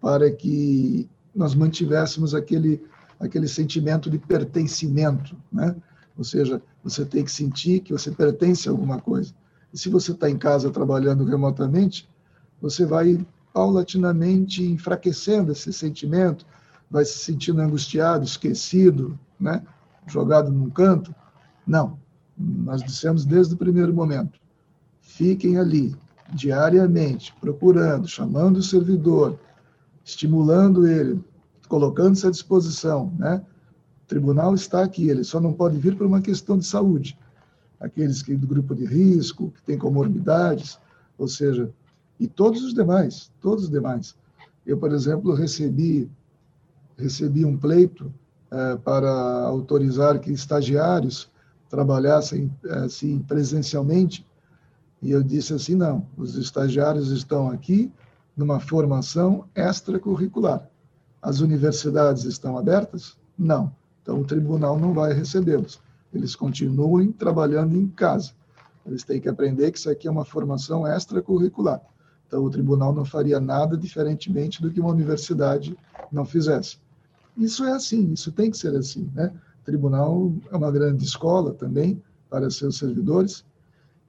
para 0.00 0.30
que 0.30 1.08
nós 1.34 1.56
mantivéssemos 1.56 2.36
aquele 2.36 2.80
aquele 3.18 3.48
sentimento 3.48 4.10
de 4.10 4.18
pertencimento, 4.18 5.36
né? 5.52 5.74
Ou 6.16 6.24
seja, 6.24 6.60
você 6.82 7.04
tem 7.04 7.24
que 7.24 7.30
sentir 7.30 7.80
que 7.80 7.92
você 7.92 8.10
pertence 8.10 8.68
a 8.68 8.72
alguma 8.72 9.00
coisa. 9.00 9.32
E 9.72 9.78
se 9.78 9.88
você 9.88 10.12
está 10.12 10.28
em 10.28 10.38
casa 10.38 10.70
trabalhando 10.70 11.24
remotamente, 11.24 12.08
você 12.60 12.84
vai 12.84 13.24
paulatinamente 13.52 14.64
enfraquecendo 14.64 15.52
esse 15.52 15.72
sentimento, 15.72 16.44
vai 16.90 17.04
se 17.04 17.18
sentindo 17.18 17.60
angustiado, 17.60 18.24
esquecido, 18.24 19.18
né? 19.38 19.62
jogado 20.06 20.50
num 20.50 20.70
canto. 20.70 21.14
Não, 21.66 21.98
nós 22.36 22.82
dissemos 22.82 23.24
desde 23.24 23.54
o 23.54 23.58
primeiro 23.58 23.92
momento, 23.92 24.40
fiquem 25.00 25.58
ali, 25.58 25.94
diariamente, 26.32 27.34
procurando, 27.40 28.08
chamando 28.08 28.58
o 28.58 28.62
servidor, 28.62 29.38
estimulando 30.04 30.86
ele, 30.86 31.22
colocando-se 31.68 32.26
à 32.26 32.30
disposição, 32.30 33.12
né? 33.18 33.44
O 34.04 34.08
tribunal 34.08 34.54
está 34.54 34.82
aqui, 34.82 35.08
ele 35.08 35.22
só 35.22 35.40
não 35.40 35.52
pode 35.52 35.78
vir 35.78 35.96
por 35.96 36.06
uma 36.06 36.20
questão 36.20 36.58
de 36.58 36.64
saúde. 36.64 37.18
Aqueles 37.78 38.22
que 38.22 38.34
do 38.34 38.46
grupo 38.46 38.74
de 38.74 38.84
risco, 38.84 39.50
que 39.50 39.62
têm 39.62 39.78
comorbidades, 39.78 40.78
ou 41.16 41.28
seja, 41.28 41.70
e 42.18 42.26
todos 42.26 42.62
os 42.62 42.74
demais, 42.74 43.30
todos 43.40 43.64
os 43.64 43.70
demais. 43.70 44.16
Eu, 44.66 44.78
por 44.78 44.92
exemplo, 44.92 45.34
recebi 45.34 46.10
recebi 46.96 47.44
um 47.44 47.56
pleito 47.56 48.12
é, 48.50 48.76
para 48.76 49.10
autorizar 49.44 50.18
que 50.18 50.32
estagiários 50.32 51.30
trabalhassem 51.70 52.50
assim 52.82 53.20
presencialmente 53.20 54.26
e 55.00 55.12
eu 55.12 55.22
disse 55.22 55.54
assim 55.54 55.76
não, 55.76 56.06
os 56.16 56.36
estagiários 56.36 57.10
estão 57.10 57.48
aqui 57.50 57.92
numa 58.36 58.58
formação 58.58 59.44
extracurricular. 59.54 60.68
As 61.20 61.40
universidades 61.40 62.24
estão 62.24 62.56
abertas? 62.56 63.16
Não. 63.38 63.72
Então 64.02 64.20
o 64.20 64.24
tribunal 64.24 64.78
não 64.78 64.94
vai 64.94 65.12
recebê-los. 65.12 65.80
Eles 66.12 66.34
continuem 66.34 67.12
trabalhando 67.12 67.76
em 67.76 67.88
casa. 67.88 68.32
Eles 68.86 69.04
têm 69.04 69.20
que 69.20 69.28
aprender 69.28 69.70
que 69.70 69.78
isso 69.78 69.90
aqui 69.90 70.08
é 70.08 70.10
uma 70.10 70.24
formação 70.24 70.86
extracurricular. 70.86 71.80
Então 72.26 72.42
o 72.42 72.50
tribunal 72.50 72.94
não 72.94 73.04
faria 73.04 73.40
nada 73.40 73.76
diferentemente 73.76 74.62
do 74.62 74.70
que 74.70 74.80
uma 74.80 74.90
universidade 74.90 75.76
não 76.10 76.24
fizesse. 76.24 76.78
Isso 77.36 77.64
é 77.64 77.72
assim, 77.72 78.12
isso 78.12 78.32
tem 78.32 78.50
que 78.50 78.56
ser 78.56 78.74
assim, 78.74 79.10
né? 79.14 79.32
O 79.60 79.64
tribunal 79.64 80.32
é 80.50 80.56
uma 80.56 80.70
grande 80.70 81.04
escola 81.04 81.52
também 81.52 82.02
para 82.30 82.50
seus 82.50 82.78
servidores 82.78 83.44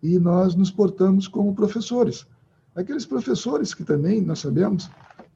e 0.01 0.17
nós 0.17 0.55
nos 0.55 0.71
portamos 0.71 1.27
como 1.27 1.53
professores. 1.53 2.25
Aqueles 2.75 3.05
professores 3.05 3.73
que 3.73 3.83
também, 3.83 4.21
nós 4.21 4.39
sabemos, 4.39 4.89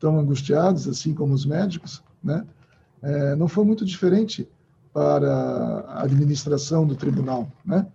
estão 0.04 0.20
angustiados, 0.20 0.88
assim 0.88 1.14
como 1.14 1.34
os 1.34 1.46
médicos, 1.46 2.04
né? 2.22 2.46
É, 3.02 3.36
não 3.36 3.48
foi 3.48 3.64
muito 3.64 3.86
diferente 3.86 4.48
para 4.94 5.32
a 5.88 6.04
administração 6.04 6.86
do 6.86 6.96
tribunal, 6.96 7.50
né? 7.66 7.88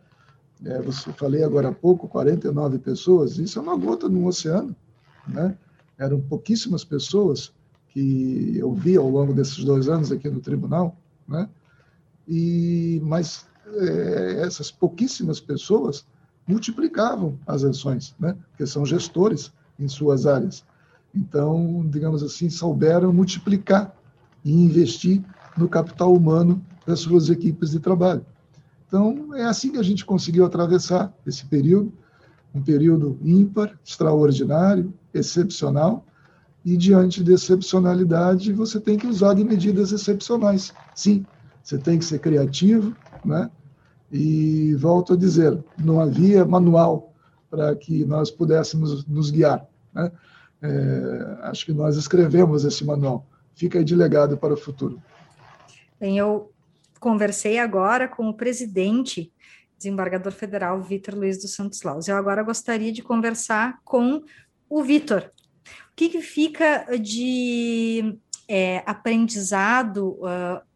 É, 0.64 0.80
você 0.80 1.12
falei 1.12 1.44
agora 1.44 1.68
há 1.68 1.72
pouco, 1.72 2.08
49 2.08 2.78
pessoas, 2.78 3.38
isso 3.38 3.58
é 3.58 3.62
uma 3.62 3.76
gota 3.76 4.08
no 4.08 4.26
oceano, 4.26 4.74
né? 5.26 5.56
Eram 5.98 6.20
pouquíssimas 6.20 6.82
pessoas 6.82 7.52
que 7.90 8.56
eu 8.56 8.72
vi 8.72 8.96
ao 8.96 9.08
longo 9.08 9.34
desses 9.34 9.62
dois 9.62 9.88
anos 9.88 10.10
aqui 10.10 10.28
no 10.30 10.40
tribunal, 10.40 10.96
né? 11.26 11.48
E 12.26 13.00
mas 13.04 13.46
é, 13.66 14.40
essas 14.40 14.70
pouquíssimas 14.70 15.40
pessoas 15.40 16.06
multiplicavam 16.46 17.38
as 17.46 17.64
ações, 17.64 18.14
né? 18.18 18.34
Porque 18.50 18.66
são 18.66 18.84
gestores 18.86 19.52
em 19.78 19.88
suas 19.88 20.26
áreas. 20.26 20.64
Então, 21.14 21.84
digamos 21.88 22.22
assim, 22.22 22.50
souberam 22.50 23.12
multiplicar 23.12 23.94
e 24.44 24.52
investir 24.52 25.22
no 25.56 25.68
capital 25.68 26.14
humano 26.14 26.64
das 26.86 27.00
suas 27.00 27.28
equipes 27.28 27.70
de 27.70 27.80
trabalho. 27.80 28.24
Então, 28.86 29.34
é 29.34 29.44
assim 29.44 29.70
que 29.72 29.78
a 29.78 29.82
gente 29.82 30.04
conseguiu 30.04 30.44
atravessar 30.44 31.12
esse 31.26 31.44
período, 31.44 31.92
um 32.54 32.62
período 32.62 33.18
ímpar, 33.22 33.78
extraordinário, 33.84 34.92
excepcional, 35.12 36.04
e 36.64 36.76
diante 36.76 37.22
de 37.22 37.32
excepcionalidade, 37.32 38.52
você 38.52 38.80
tem 38.80 38.98
que 38.98 39.06
usar 39.06 39.34
de 39.34 39.44
medidas 39.44 39.92
excepcionais. 39.92 40.72
Sim, 40.94 41.24
você 41.62 41.78
tem 41.78 41.98
que 41.98 42.04
ser 42.04 42.18
criativo, 42.18 42.94
né? 43.24 43.50
E 44.10 44.74
volto 44.74 45.12
a 45.12 45.16
dizer, 45.16 45.62
não 45.78 46.00
havia 46.00 46.44
manual 46.44 47.12
para 47.50 47.74
que 47.76 48.04
nós 48.04 48.30
pudéssemos 48.30 49.04
nos 49.06 49.30
guiar. 49.30 49.66
Né? 49.94 50.10
É, 50.62 51.48
acho 51.48 51.64
que 51.66 51.72
nós 51.72 51.96
escrevemos 51.96 52.64
esse 52.64 52.84
manual. 52.84 53.26
Fica 53.54 53.78
aí 53.78 53.84
de 53.84 53.94
legado 53.94 54.36
para 54.36 54.54
o 54.54 54.56
futuro. 54.56 55.00
Bem, 56.00 56.18
eu 56.18 56.52
conversei 57.00 57.58
agora 57.58 58.08
com 58.08 58.28
o 58.28 58.34
presidente, 58.34 59.32
desembargador 59.76 60.32
federal 60.32 60.80
Vitor 60.82 61.14
Luiz 61.14 61.40
dos 61.40 61.54
Santos 61.54 61.82
Laus. 61.82 62.08
Eu 62.08 62.16
agora 62.16 62.42
gostaria 62.42 62.92
de 62.92 63.02
conversar 63.02 63.80
com 63.84 64.22
o 64.68 64.82
Vitor. 64.82 65.30
O 65.92 65.96
que, 65.96 66.08
que 66.08 66.22
fica 66.22 66.86
de 66.98 68.16
é, 68.48 68.82
aprendizado 68.86 70.18
uh, 70.20 70.67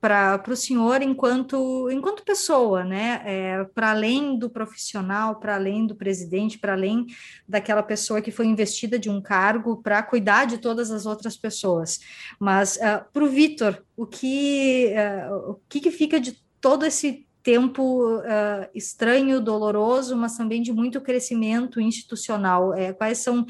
para 0.00 0.42
o 0.48 0.56
senhor 0.56 1.02
enquanto, 1.02 1.90
enquanto 1.90 2.24
pessoa, 2.24 2.84
né? 2.84 3.20
É, 3.24 3.64
para 3.74 3.90
além 3.90 4.38
do 4.38 4.48
profissional, 4.48 5.36
para 5.36 5.56
além 5.56 5.86
do 5.86 5.94
presidente, 5.94 6.58
para 6.58 6.72
além 6.72 7.06
daquela 7.48 7.82
pessoa 7.82 8.22
que 8.22 8.30
foi 8.30 8.46
investida 8.46 8.98
de 8.98 9.10
um 9.10 9.20
cargo 9.20 9.82
para 9.82 10.02
cuidar 10.02 10.44
de 10.44 10.58
todas 10.58 10.90
as 10.90 11.04
outras 11.04 11.36
pessoas. 11.36 11.98
Mas 12.38 12.76
uh, 12.76 12.84
ah, 12.84 13.06
para 13.12 13.24
o 13.24 13.28
Vitor, 13.28 13.82
o 13.96 14.06
que 14.06 14.92
uh, 14.94 15.50
o 15.50 15.60
que, 15.68 15.80
que 15.80 15.90
fica 15.90 16.20
de 16.20 16.40
todo 16.60 16.86
esse 16.86 17.26
tempo 17.42 18.18
uh, 18.18 18.68
estranho, 18.74 19.40
doloroso, 19.40 20.16
mas 20.16 20.36
também 20.36 20.62
de 20.62 20.72
muito 20.72 21.00
crescimento 21.00 21.80
institucional. 21.80 22.74
É, 22.74 22.92
quais 22.92 23.18
são 23.18 23.46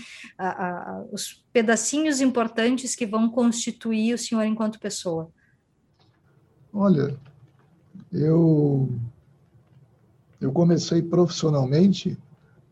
os 1.11 1.45
pedacinhos 1.53 2.21
importantes 2.21 2.95
que 2.95 3.05
vão 3.05 3.29
constituir 3.29 4.15
o 4.15 4.19
senhor 4.19 4.45
enquanto 4.45 4.79
pessoa? 4.79 5.33
Olha, 6.73 7.19
eu 8.13 8.89
eu 10.41 10.53
comecei 10.53 11.03
profissionalmente 11.03 12.17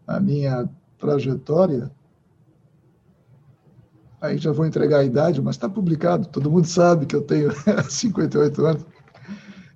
a 0.06 0.20
minha 0.20 0.68
trajetória. 0.98 1.90
Aí 4.20 4.38
já 4.38 4.52
vou 4.52 4.64
entregar 4.64 4.98
a 4.98 5.04
idade, 5.04 5.42
mas 5.42 5.56
está 5.56 5.68
publicado, 5.68 6.28
todo 6.28 6.50
mundo 6.50 6.66
sabe 6.66 7.06
que 7.06 7.16
eu 7.16 7.22
tenho 7.22 7.50
58 7.90 8.66
anos. 8.66 8.86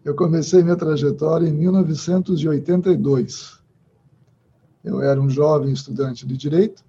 Eu 0.05 0.15
comecei 0.15 0.63
minha 0.63 0.77
trajetória 0.77 1.49
em 1.49 1.53
1982. 1.53 3.61
Eu 4.83 5.03
era 5.03 5.21
um 5.21 5.29
jovem 5.29 5.73
estudante 5.73 6.27
de 6.27 6.37
direito 6.37 6.83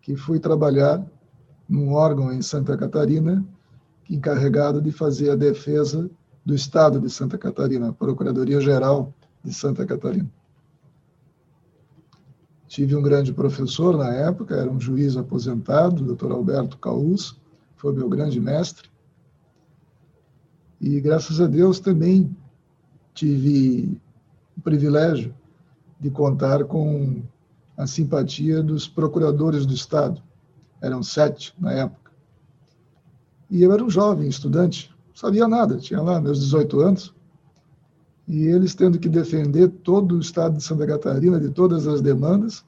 que 0.00 0.14
fui 0.14 0.38
trabalhar 0.38 1.04
num 1.68 1.92
órgão 1.92 2.32
em 2.32 2.42
Santa 2.42 2.76
Catarina 2.76 3.44
encarregado 4.08 4.80
de 4.80 4.92
fazer 4.92 5.30
a 5.30 5.36
defesa 5.36 6.08
do 6.44 6.54
Estado 6.54 7.00
de 7.00 7.08
Santa 7.08 7.38
Catarina, 7.38 7.90
a 7.90 7.92
Procuradoria-Geral 7.92 9.12
de 9.44 9.52
Santa 9.52 9.86
Catarina. 9.86 10.30
Tive 12.66 12.96
um 12.96 13.02
grande 13.02 13.32
professor 13.32 13.96
na 13.98 14.12
época, 14.14 14.56
era 14.56 14.70
um 14.70 14.80
juiz 14.80 15.16
aposentado, 15.16 16.02
o 16.02 16.16
Dr. 16.16 16.32
Alberto 16.32 16.78
Caus, 16.78 17.38
foi 17.76 17.92
meu 17.92 18.08
grande 18.08 18.40
mestre. 18.40 18.88
E 20.80 21.00
graças 21.00 21.40
a 21.40 21.46
Deus 21.46 21.78
também 21.78 22.34
tive 23.14 24.00
o 24.56 24.60
privilégio 24.60 25.34
de 26.00 26.10
contar 26.10 26.64
com 26.64 27.22
a 27.76 27.86
simpatia 27.86 28.62
dos 28.62 28.88
procuradores 28.88 29.66
do 29.66 29.74
Estado. 29.74 30.22
Eram 30.80 31.02
sete 31.02 31.54
na 31.58 31.72
época. 31.72 32.10
E 33.50 33.62
eu 33.62 33.72
era 33.72 33.84
um 33.84 33.90
jovem 33.90 34.28
estudante, 34.28 34.92
sabia 35.14 35.46
nada, 35.48 35.76
tinha 35.76 36.00
lá 36.00 36.20
meus 36.20 36.40
18 36.40 36.80
anos, 36.80 37.14
e 38.26 38.46
eles 38.46 38.74
tendo 38.74 38.98
que 38.98 39.08
defender 39.08 39.68
todo 39.68 40.16
o 40.16 40.20
estado 40.20 40.56
de 40.56 40.62
Santa 40.62 40.86
Catarina 40.86 41.40
de 41.40 41.50
todas 41.50 41.86
as 41.86 42.00
demandas, 42.00 42.64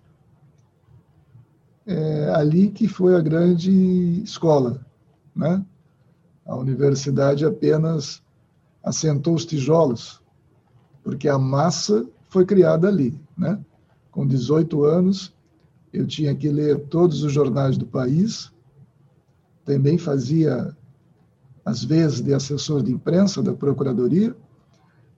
é 1.86 2.30
ali 2.34 2.70
que 2.70 2.88
foi 2.88 3.14
a 3.14 3.20
grande 3.20 4.22
escola, 4.22 4.84
né? 5.34 5.64
A 6.46 6.56
universidade 6.56 7.44
apenas 7.44 8.22
assentou 8.82 9.34
os 9.34 9.44
tijolos, 9.44 10.20
porque 11.02 11.28
a 11.28 11.38
massa 11.38 12.06
foi 12.28 12.44
criada 12.44 12.88
ali, 12.88 13.18
né? 13.36 13.58
Com 14.10 14.26
18 14.26 14.84
anos, 14.84 15.34
eu 15.92 16.06
tinha 16.06 16.34
que 16.34 16.48
ler 16.48 16.80
todos 16.86 17.22
os 17.22 17.32
jornais 17.32 17.78
do 17.78 17.86
país, 17.86 18.52
também 19.64 19.96
fazia 19.96 20.76
às 21.74 21.82
vezes, 21.82 22.20
de 22.20 22.32
assessor 22.32 22.84
de 22.84 22.92
imprensa 22.92 23.42
da 23.42 23.52
Procuradoria. 23.52 24.32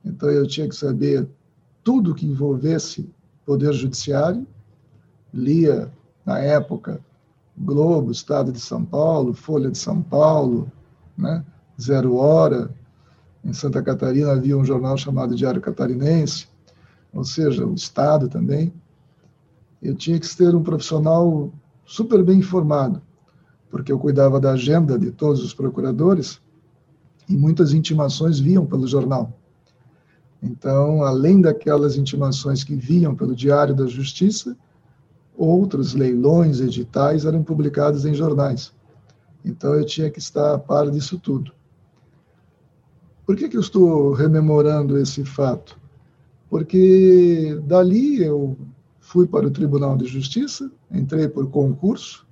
Então, 0.03 0.31
eu 0.31 0.47
tinha 0.47 0.66
que 0.66 0.75
saber 0.75 1.29
tudo 1.85 2.14
que 2.14 2.25
envolvesse 2.25 3.11
Poder 3.45 3.75
Judiciário. 3.75 4.47
Lia, 5.35 5.92
na 6.25 6.38
época, 6.38 6.99
Globo, 7.59 8.11
Estado 8.11 8.51
de 8.51 8.59
São 8.59 8.83
Paulo, 8.83 9.35
Folha 9.35 9.71
de 9.71 9.77
São 9.77 10.01
Paulo, 10.01 10.73
né? 11.16 11.45
Zero 11.79 12.16
Hora, 12.16 12.75
Em 13.45 13.53
Santa 13.53 13.83
Catarina 13.83 14.33
havia 14.33 14.57
um 14.57 14.64
jornal 14.64 14.97
chamado 14.97 15.37
Diário 15.37 15.61
Catarinense, 15.61 16.49
ou 17.12 17.23
seja, 17.23 17.66
o 17.66 17.75
Estado 17.75 18.31
também. 18.31 18.73
Eu 19.83 19.95
tinha 19.95 20.19
que 20.19 20.27
ser 20.27 20.55
um 20.55 20.62
profissional 20.62 21.53
super 21.85 22.25
bem 22.25 22.38
informado, 22.38 23.03
porque 23.71 23.92
eu 23.92 23.99
cuidava 23.99 24.40
da 24.40 24.53
agenda 24.53 24.99
de 24.99 25.11
todos 25.11 25.45
os 25.45 25.53
procuradores 25.53 26.40
e 27.29 27.37
muitas 27.37 27.73
intimações 27.73 28.39
viam 28.39 28.67
pelo 28.67 28.87
jornal. 28.87 29.33
Então, 30.43 31.03
além 31.03 31.41
daquelas 31.41 31.97
intimações 31.97 32.62
que 32.62 32.75
vinham 32.75 33.15
pelo 33.15 33.35
Diário 33.35 33.75
da 33.75 33.87
Justiça, 33.87 34.57
outros 35.37 35.95
leilões, 35.95 36.61
editais 36.61 37.25
eram 37.25 37.43
publicados 37.43 38.05
em 38.05 38.15
jornais. 38.15 38.73
Então, 39.45 39.75
eu 39.75 39.85
tinha 39.85 40.11
que 40.11 40.19
estar 40.19 40.55
a 40.55 40.59
par 40.59 40.91
disso 40.91 41.19
tudo. 41.19 41.53
Por 43.25 43.37
que, 43.37 43.49
que 43.49 43.57
eu 43.57 43.61
estou 43.61 44.12
rememorando 44.12 44.97
esse 44.99 45.25
fato? 45.25 45.79
Porque 46.49 47.61
dali 47.65 48.23
eu 48.23 48.57
fui 49.01 49.27
para 49.27 49.47
o 49.47 49.51
Tribunal 49.51 49.97
de 49.97 50.07
Justiça, 50.07 50.71
entrei 50.91 51.29
por 51.29 51.51
concurso, 51.51 52.27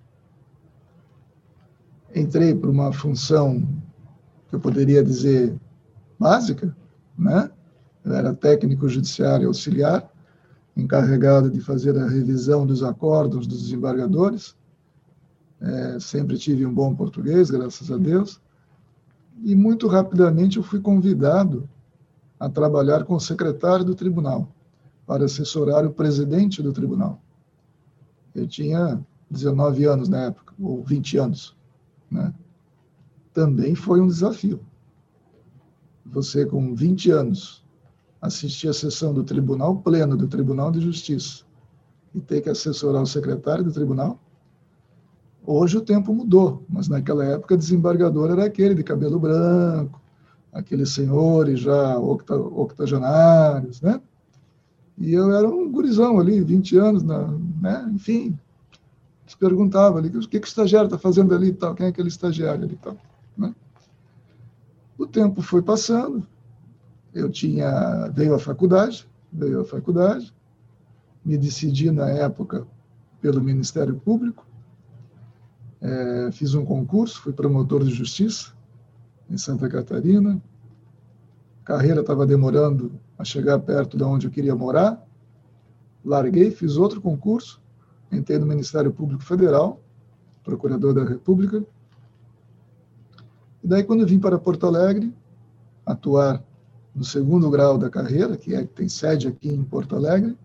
entrei 2.14 2.54
por 2.54 2.70
uma 2.70 2.92
função 2.92 3.66
eu 4.54 4.60
poderia 4.60 5.02
dizer 5.02 5.54
básica, 6.18 6.74
né? 7.18 7.50
Eu 8.04 8.12
era 8.12 8.34
técnico 8.34 8.88
judiciário 8.88 9.48
auxiliar, 9.48 10.10
encarregado 10.76 11.50
de 11.50 11.60
fazer 11.60 11.98
a 11.98 12.06
revisão 12.06 12.66
dos 12.66 12.82
acordos 12.82 13.46
dos 13.46 13.62
desembargadores. 13.62 14.54
É, 15.60 15.98
sempre 15.98 16.36
tive 16.36 16.66
um 16.66 16.74
bom 16.74 16.94
português, 16.94 17.50
graças 17.50 17.90
a 17.90 17.96
Deus. 17.96 18.40
E 19.42 19.54
muito 19.54 19.88
rapidamente 19.88 20.58
eu 20.58 20.62
fui 20.62 20.80
convidado 20.80 21.68
a 22.38 22.48
trabalhar 22.48 23.04
com 23.04 23.14
o 23.14 23.20
secretário 23.20 23.84
do 23.84 23.94
tribunal, 23.94 24.52
para 25.06 25.24
assessorar 25.24 25.86
o 25.86 25.92
presidente 25.92 26.62
do 26.62 26.72
tribunal. 26.72 27.20
Eu 28.34 28.46
tinha 28.46 29.00
19 29.30 29.84
anos 29.84 30.08
na 30.08 30.24
época, 30.24 30.52
ou 30.60 30.82
20 30.82 31.18
anos. 31.18 31.56
Né? 32.10 32.32
Também 33.34 33.74
foi 33.74 34.00
um 34.00 34.06
desafio. 34.06 34.60
Você, 36.06 36.46
com 36.46 36.74
20 36.74 37.10
anos, 37.10 37.64
assistir 38.22 38.68
a 38.68 38.72
sessão 38.72 39.12
do 39.12 39.24
Tribunal 39.24 39.76
Pleno, 39.76 40.16
do 40.16 40.28
Tribunal 40.28 40.70
de 40.70 40.80
Justiça, 40.80 41.44
e 42.14 42.20
ter 42.20 42.40
que 42.40 42.48
assessorar 42.48 43.02
o 43.02 43.06
secretário 43.06 43.64
do 43.64 43.72
tribunal. 43.72 44.18
Hoje 45.44 45.76
o 45.76 45.80
tempo 45.80 46.14
mudou, 46.14 46.62
mas 46.68 46.88
naquela 46.88 47.24
época 47.24 47.56
desembargador 47.56 48.30
era 48.30 48.46
aquele 48.46 48.74
de 48.74 48.82
cabelo 48.82 49.18
branco, 49.18 50.00
aqueles 50.52 50.90
senhores 50.90 51.60
já 51.60 51.98
octogenários, 51.98 53.82
né? 53.82 54.00
E 54.96 55.12
eu 55.12 55.32
era 55.32 55.48
um 55.48 55.70
gurizão 55.70 56.20
ali, 56.20 56.40
20 56.40 56.78
anos, 56.78 57.02
né? 57.02 57.90
enfim, 57.92 58.38
se 59.26 59.36
perguntava 59.36 59.98
ali, 59.98 60.08
o 60.08 60.20
que, 60.20 60.38
que 60.38 60.46
o 60.46 60.48
estagiário 60.48 60.86
está 60.86 60.96
fazendo 60.96 61.34
ali 61.34 61.48
e 61.48 61.52
tal, 61.52 61.74
quem 61.74 61.86
é 61.86 61.88
aquele 61.88 62.08
estagiário 62.08 62.62
ali 62.62 62.74
e 62.74 62.76
tal, 62.76 62.96
né? 63.36 63.54
O 64.96 65.06
tempo 65.06 65.42
foi 65.42 65.62
passando, 65.62 66.26
eu 67.12 67.30
tinha 67.30 68.08
veio 68.10 68.34
à 68.34 68.38
faculdade, 68.38 69.08
veio 69.32 69.60
à 69.60 69.64
faculdade, 69.64 70.32
me 71.24 71.36
decidi 71.36 71.90
na 71.90 72.08
época 72.10 72.66
pelo 73.20 73.40
Ministério 73.40 73.96
Público, 73.96 74.46
é, 75.80 76.30
fiz 76.32 76.54
um 76.54 76.64
concurso, 76.64 77.20
fui 77.20 77.32
promotor 77.32 77.84
de 77.84 77.90
justiça 77.90 78.54
em 79.28 79.36
Santa 79.36 79.68
Catarina. 79.68 80.40
Carreira 81.64 82.00
estava 82.00 82.26
demorando 82.26 82.98
a 83.18 83.24
chegar 83.24 83.58
perto 83.58 83.96
de 83.96 84.02
onde 84.02 84.26
eu 84.26 84.30
queria 84.30 84.54
morar. 84.54 85.02
Larguei, 86.04 86.50
fiz 86.50 86.76
outro 86.76 87.00
concurso, 87.00 87.60
entrei 88.12 88.38
no 88.38 88.46
Ministério 88.46 88.92
Público 88.92 89.22
Federal, 89.22 89.80
procurador 90.42 90.92
da 90.94 91.04
República. 91.04 91.64
E 93.64 93.66
daí, 93.66 93.82
quando 93.82 94.06
vim 94.06 94.18
para 94.18 94.38
Porto 94.38 94.66
Alegre, 94.66 95.10
atuar 95.86 96.44
no 96.94 97.02
segundo 97.02 97.48
grau 97.48 97.78
da 97.78 97.88
carreira, 97.88 98.36
que 98.36 98.54
é, 98.54 98.62
tem 98.62 98.90
sede 98.90 99.26
aqui 99.26 99.48
em 99.48 99.64
Porto 99.64 99.96
Alegre, 99.96 100.36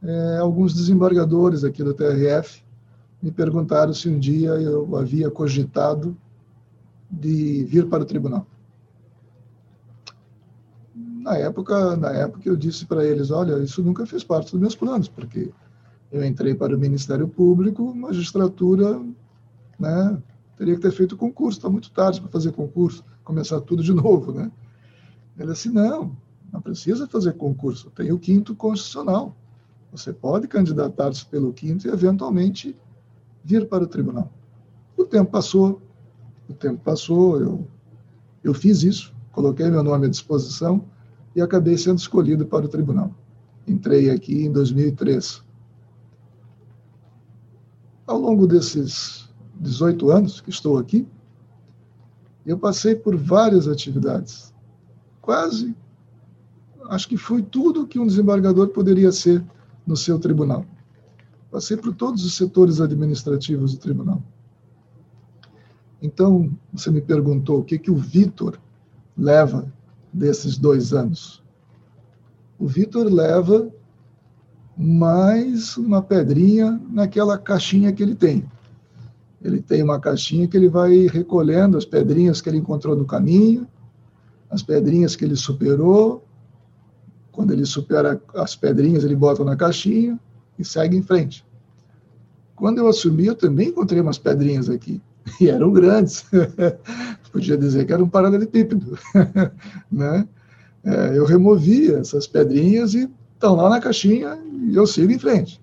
é, 0.00 0.36
alguns 0.38 0.72
desembargadores 0.72 1.64
aqui 1.64 1.82
do 1.82 1.92
TRF 1.92 2.62
me 3.20 3.32
perguntaram 3.32 3.92
se 3.92 4.08
um 4.08 4.16
dia 4.16 4.50
eu 4.50 4.96
havia 4.96 5.28
cogitado 5.28 6.16
de 7.10 7.64
vir 7.64 7.88
para 7.88 8.04
o 8.04 8.06
tribunal. 8.06 8.46
Na 10.94 11.36
época, 11.36 11.96
na 11.96 12.10
época 12.12 12.48
eu 12.48 12.56
disse 12.56 12.86
para 12.86 13.04
eles, 13.04 13.32
olha, 13.32 13.58
isso 13.58 13.82
nunca 13.82 14.06
fez 14.06 14.22
parte 14.22 14.52
dos 14.52 14.60
meus 14.60 14.76
planos, 14.76 15.08
porque 15.08 15.50
eu 16.12 16.24
entrei 16.24 16.54
para 16.54 16.76
o 16.76 16.78
Ministério 16.78 17.26
Público, 17.26 17.92
magistratura, 17.92 19.02
né, 19.78 20.22
teria 20.58 20.74
que 20.74 20.80
ter 20.80 20.90
feito 20.90 21.16
concurso, 21.16 21.58
está 21.58 21.70
muito 21.70 21.90
tarde 21.92 22.20
para 22.20 22.28
fazer 22.28 22.50
concurso, 22.50 23.04
começar 23.22 23.60
tudo 23.60 23.82
de 23.82 23.94
novo, 23.94 24.32
né? 24.32 24.50
Ele 25.38 25.52
disse, 25.52 25.70
não, 25.70 26.16
não 26.52 26.60
precisa 26.60 27.06
fazer 27.06 27.34
concurso, 27.34 27.90
tem 27.90 28.10
o 28.10 28.18
quinto 28.18 28.56
constitucional. 28.56 29.36
Você 29.92 30.12
pode 30.12 30.48
candidatar-se 30.48 31.24
pelo 31.26 31.52
quinto 31.52 31.86
e, 31.86 31.90
eventualmente, 31.90 32.76
vir 33.44 33.68
para 33.68 33.84
o 33.84 33.86
tribunal. 33.86 34.32
O 34.96 35.04
tempo 35.04 35.30
passou, 35.30 35.80
o 36.48 36.52
tempo 36.52 36.80
passou, 36.82 37.40
eu, 37.40 37.66
eu 38.42 38.52
fiz 38.52 38.82
isso, 38.82 39.14
coloquei 39.30 39.70
meu 39.70 39.82
nome 39.82 40.06
à 40.06 40.10
disposição 40.10 40.84
e 41.36 41.40
acabei 41.40 41.78
sendo 41.78 41.98
escolhido 41.98 42.44
para 42.44 42.66
o 42.66 42.68
tribunal. 42.68 43.14
Entrei 43.66 44.10
aqui 44.10 44.44
em 44.44 44.52
2003. 44.52 45.42
Ao 48.06 48.18
longo 48.18 48.46
desses 48.46 49.27
18 49.60 50.10
anos 50.10 50.40
que 50.40 50.50
estou 50.50 50.78
aqui, 50.78 51.06
eu 52.46 52.58
passei 52.58 52.94
por 52.94 53.16
várias 53.16 53.68
atividades 53.68 54.52
quase, 55.28 55.76
acho 56.88 57.06
que 57.06 57.18
foi 57.18 57.42
tudo 57.42 57.86
que 57.86 57.98
um 57.98 58.06
desembargador 58.06 58.68
poderia 58.68 59.12
ser 59.12 59.44
no 59.86 59.94
seu 59.94 60.18
tribunal. 60.18 60.64
Passei 61.50 61.76
por 61.76 61.94
todos 61.94 62.24
os 62.24 62.32
setores 62.34 62.80
administrativos 62.80 63.74
do 63.74 63.78
tribunal. 63.78 64.22
Então, 66.00 66.50
você 66.72 66.90
me 66.90 67.02
perguntou 67.02 67.60
o 67.60 67.62
que, 67.62 67.78
que 67.78 67.90
o 67.90 67.94
Vitor 67.94 68.58
leva 69.14 69.70
desses 70.10 70.56
dois 70.56 70.94
anos. 70.94 71.44
O 72.58 72.66
Vitor 72.66 73.12
leva 73.12 73.70
mais 74.78 75.76
uma 75.76 76.00
pedrinha 76.00 76.80
naquela 76.88 77.36
caixinha 77.36 77.92
que 77.92 78.02
ele 78.02 78.14
tem. 78.14 78.50
Ele 79.42 79.60
tem 79.60 79.82
uma 79.82 80.00
caixinha 80.00 80.48
que 80.48 80.56
ele 80.56 80.68
vai 80.68 81.06
recolhendo 81.06 81.76
as 81.76 81.84
pedrinhas 81.84 82.40
que 82.40 82.48
ele 82.48 82.58
encontrou 82.58 82.96
no 82.96 83.04
caminho, 83.04 83.66
as 84.50 84.62
pedrinhas 84.62 85.14
que 85.14 85.24
ele 85.24 85.36
superou. 85.36 86.24
Quando 87.30 87.52
ele 87.52 87.64
supera 87.64 88.20
as 88.34 88.56
pedrinhas, 88.56 89.04
ele 89.04 89.14
bota 89.14 89.44
na 89.44 89.56
caixinha 89.56 90.18
e 90.58 90.64
segue 90.64 90.96
em 90.96 91.02
frente. 91.02 91.46
Quando 92.56 92.78
eu 92.78 92.88
assumi, 92.88 93.26
eu 93.26 93.36
também 93.36 93.68
encontrei 93.68 94.00
umas 94.00 94.18
pedrinhas 94.18 94.68
aqui, 94.68 95.00
e 95.40 95.48
eram 95.48 95.72
grandes. 95.72 96.24
Podia 97.30 97.56
dizer 97.56 97.86
que 97.86 97.92
era 97.92 98.02
um 98.02 98.08
paralelepípedo. 98.08 98.98
né? 99.92 100.26
É, 100.82 101.16
eu 101.16 101.24
removi 101.24 101.92
essas 101.92 102.26
pedrinhas 102.26 102.94
e 102.94 103.08
estão 103.34 103.54
lá 103.54 103.68
na 103.68 103.80
caixinha 103.80 104.36
e 104.66 104.74
eu 104.74 104.86
sigo 104.86 105.12
em 105.12 105.18
frente. 105.18 105.60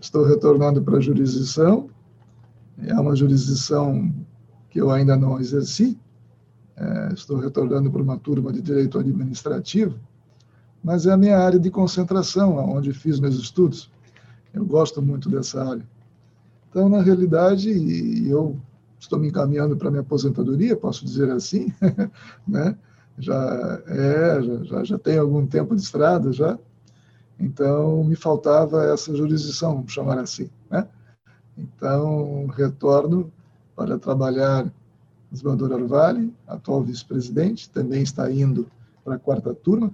Estou 0.00 0.24
retornando 0.24 0.80
para 0.82 0.96
a 0.96 1.00
jurisdição, 1.00 1.90
é 2.86 2.94
uma 2.94 3.14
jurisdição 3.14 4.12
que 4.70 4.80
eu 4.80 4.90
ainda 4.90 5.16
não 5.16 5.38
exerci, 5.38 5.98
é, 6.76 7.12
estou 7.12 7.38
retornando 7.38 7.90
para 7.90 8.02
uma 8.02 8.18
turma 8.18 8.52
de 8.52 8.62
direito 8.62 8.98
administrativo, 8.98 9.98
mas 10.82 11.06
é 11.06 11.12
a 11.12 11.16
minha 11.16 11.38
área 11.38 11.60
de 11.60 11.70
concentração, 11.70 12.56
onde 12.56 12.92
fiz 12.92 13.20
meus 13.20 13.36
estudos. 13.36 13.90
Eu 14.52 14.64
gosto 14.64 15.00
muito 15.00 15.28
dessa 15.28 15.62
área. 15.62 15.86
Então, 16.68 16.88
na 16.88 17.02
realidade, 17.02 17.70
eu 18.28 18.58
estou 18.98 19.18
me 19.18 19.28
encaminhando 19.28 19.76
para 19.76 19.90
minha 19.90 20.00
aposentadoria, 20.00 20.76
posso 20.76 21.04
dizer 21.04 21.30
assim, 21.30 21.72
né? 22.48 22.76
Já 23.18 23.82
é, 23.86 24.42
já, 24.42 24.64
já, 24.64 24.84
já 24.84 24.98
tenho 24.98 25.20
algum 25.20 25.46
tempo 25.46 25.76
de 25.76 25.82
estrada 25.82 26.32
já. 26.32 26.58
Então, 27.38 28.02
me 28.04 28.16
faltava 28.16 28.84
essa 28.86 29.14
jurisdição, 29.14 29.74
vamos 29.74 29.92
chamar 29.92 30.18
assim, 30.18 30.48
né? 30.70 30.88
Então, 31.56 32.46
retorno 32.46 33.32
para 33.76 33.98
trabalhar 33.98 34.72
desembargador 35.30 35.80
Arvali, 35.80 36.34
atual 36.46 36.82
vice-presidente, 36.82 37.70
também 37.70 38.02
está 38.02 38.30
indo 38.30 38.66
para 39.04 39.14
a 39.14 39.18
quarta 39.18 39.54
turma. 39.54 39.90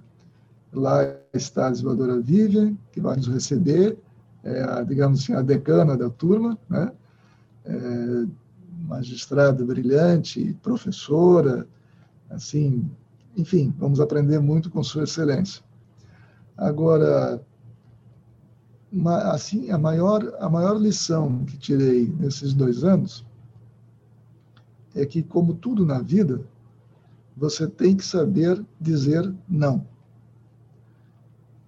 Lá 0.71 1.15
está 1.33 1.67
a 1.67 1.71
desembargadora 1.71 2.19
Vivian, 2.19 2.75
que 2.91 2.99
vai 2.99 3.15
nos 3.15 3.27
receber, 3.27 3.97
é 4.43 4.61
a, 4.63 4.83
digamos 4.83 5.21
assim, 5.23 5.33
a 5.33 5.41
decana 5.41 5.97
da 5.97 6.09
turma, 6.09 6.57
né? 6.69 6.91
É, 7.65 8.25
magistrada 8.87 9.63
brilhante, 9.63 10.57
professora, 10.61 11.67
assim, 12.29 12.89
enfim, 13.35 13.73
vamos 13.77 13.99
aprender 13.99 14.39
muito 14.39 14.69
com 14.69 14.83
Sua 14.83 15.03
Excelência. 15.03 15.63
Agora, 16.57 17.41
assim, 19.31 19.71
a 19.71 19.77
maior, 19.77 20.35
a 20.39 20.49
maior 20.49 20.77
lição 20.77 21.45
que 21.45 21.57
tirei 21.57 22.07
nesses 22.19 22.53
dois 22.53 22.83
anos 22.83 23.25
é 24.95 25.05
que, 25.05 25.21
como 25.21 25.53
tudo 25.53 25.85
na 25.85 25.99
vida, 25.99 26.41
você 27.37 27.67
tem 27.67 27.95
que 27.95 28.05
saber 28.05 28.63
dizer 28.79 29.33
não. 29.47 29.85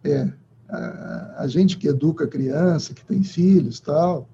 É, 0.03 0.32
a, 0.67 1.43
a 1.43 1.47
gente 1.47 1.78
que 1.78 1.88
educa 1.88 2.28
criança, 2.28 2.93
que 2.93 3.05
tem 3.05 3.24
filhos, 3.24 3.80
tal, 3.80 4.28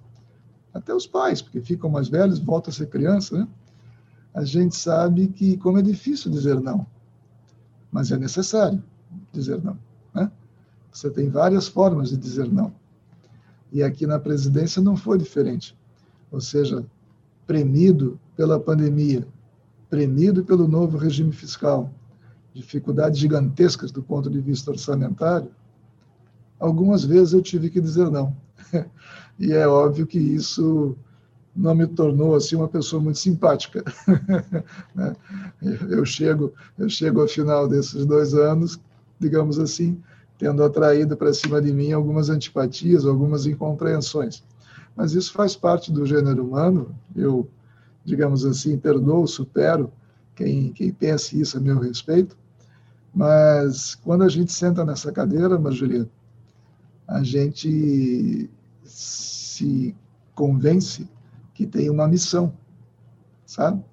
até 0.73 0.93
os 0.93 1.05
pais, 1.05 1.41
porque 1.41 1.59
ficam 1.61 1.89
mais 1.89 2.07
velhos, 2.07 2.39
voltam 2.39 2.71
a 2.71 2.73
ser 2.73 2.87
criança, 2.87 3.37
né? 3.37 3.47
A 4.33 4.43
gente 4.43 4.75
sabe 4.75 5.27
que 5.27 5.57
como 5.57 5.79
é 5.79 5.81
difícil 5.81 6.31
dizer 6.31 6.59
não, 6.61 6.85
mas 7.91 8.11
é 8.11 8.17
necessário 8.17 8.83
dizer 9.33 9.63
não? 9.63 9.77
Você 10.91 11.09
tem 11.09 11.29
várias 11.29 11.67
formas 11.67 12.09
de 12.09 12.17
dizer 12.17 12.51
não. 12.51 12.73
E 13.71 13.83
aqui 13.83 14.07
na 14.07 14.19
presidência 14.19 14.81
não 14.81 14.95
foi 14.95 15.17
diferente. 15.17 15.77
Ou 16.31 16.41
seja, 16.41 16.85
premido 17.45 18.19
pela 18.35 18.59
pandemia, 18.59 19.27
premido 19.89 20.43
pelo 20.43 20.67
novo 20.67 20.97
regime 20.97 21.31
fiscal, 21.31 21.91
dificuldades 22.53 23.19
gigantescas 23.19 23.91
do 23.91 24.01
ponto 24.01 24.29
de 24.29 24.39
vista 24.39 24.71
orçamentário, 24.71 25.49
algumas 26.59 27.03
vezes 27.03 27.33
eu 27.33 27.41
tive 27.41 27.69
que 27.69 27.79
dizer 27.79 28.09
não. 28.09 28.35
e 29.39 29.53
é 29.53 29.67
óbvio 29.67 30.07
que 30.07 30.17
isso 30.17 30.97
não 31.55 31.73
me 31.73 31.87
tornou 31.87 32.35
assim 32.35 32.55
uma 32.55 32.67
pessoa 32.67 33.01
muito 33.01 33.19
simpática. 33.19 33.83
Né? 34.93 35.15
eu 35.89 36.03
chego, 36.05 36.53
eu 36.77 36.89
chego 36.89 37.21
ao 37.21 37.27
final 37.27 37.67
desses 37.67 38.05
dois 38.05 38.33
anos, 38.33 38.79
digamos 39.19 39.59
assim, 39.59 40.01
tendo 40.37 40.63
atraído 40.63 41.17
para 41.17 41.33
cima 41.33 41.61
de 41.61 41.73
mim 41.73 41.91
algumas 41.91 42.29
antipatias, 42.29 43.05
algumas 43.05 43.45
incompreensões. 43.45 44.43
Mas 44.95 45.13
isso 45.13 45.33
faz 45.33 45.55
parte 45.55 45.91
do 45.91 46.05
gênero 46.05 46.45
humano. 46.45 46.95
Eu, 47.15 47.49
digamos 48.05 48.45
assim, 48.45 48.77
perdoo, 48.77 49.27
supero 49.27 49.91
quem, 50.35 50.71
quem 50.71 50.91
pense 50.91 51.39
isso 51.39 51.57
a 51.57 51.61
meu 51.61 51.79
respeito. 51.79 52.37
Mas 53.13 53.95
quando 53.95 54.23
a 54.23 54.29
gente 54.29 54.51
senta 54.51 54.85
nessa 54.85 55.11
cadeira, 55.11 55.57
Marjorie, 55.57 56.07
a 57.07 57.23
gente 57.23 58.49
se 58.83 59.95
convence 60.35 61.09
que 61.53 61.65
tem 61.65 61.89
uma 61.89 62.07
missão, 62.07 62.53
sabe? 63.45 63.83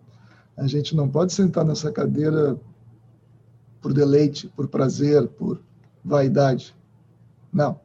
A 0.57 0.66
gente 0.66 0.95
não 0.95 1.09
pode 1.09 1.32
sentar 1.32 1.64
nessa 1.64 1.90
cadeira 1.90 2.59
por 3.80 3.92
deleite, 3.92 4.49
por 4.49 4.68
prazer, 4.68 5.26
por 5.28 5.61
vaidade. 6.05 6.76
Não. 7.52 7.80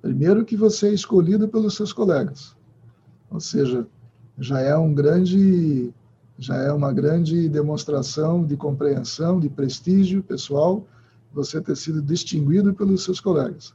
Primeiro 0.00 0.44
que 0.44 0.56
você 0.56 0.88
é 0.88 0.94
escolhido 0.94 1.48
pelos 1.48 1.74
seus 1.74 1.92
colegas. 1.92 2.56
Ou 3.30 3.40
seja, 3.40 3.86
já 4.38 4.60
é 4.60 4.76
um 4.76 4.94
grande 4.94 5.92
já 6.38 6.56
é 6.56 6.72
uma 6.72 6.92
grande 6.92 7.48
demonstração 7.48 8.44
de 8.44 8.56
compreensão, 8.56 9.38
de 9.38 9.48
prestígio 9.48 10.22
pessoal, 10.24 10.84
você 11.32 11.60
ter 11.60 11.76
sido 11.76 12.02
distinguido 12.02 12.74
pelos 12.74 13.04
seus 13.04 13.20
colegas. 13.20 13.74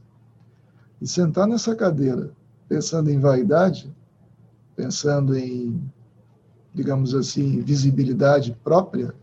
E 1.01 1.07
sentar 1.07 1.47
nessa 1.47 1.76
cadeira 1.76 2.32
pensando 2.68 3.09
em 3.09 3.20
vaidade, 3.20 3.95
pensando 4.76 5.38
em, 5.38 5.82
digamos 6.74 7.15
assim, 7.15 7.61
visibilidade 7.61 8.55
própria, 8.63 9.13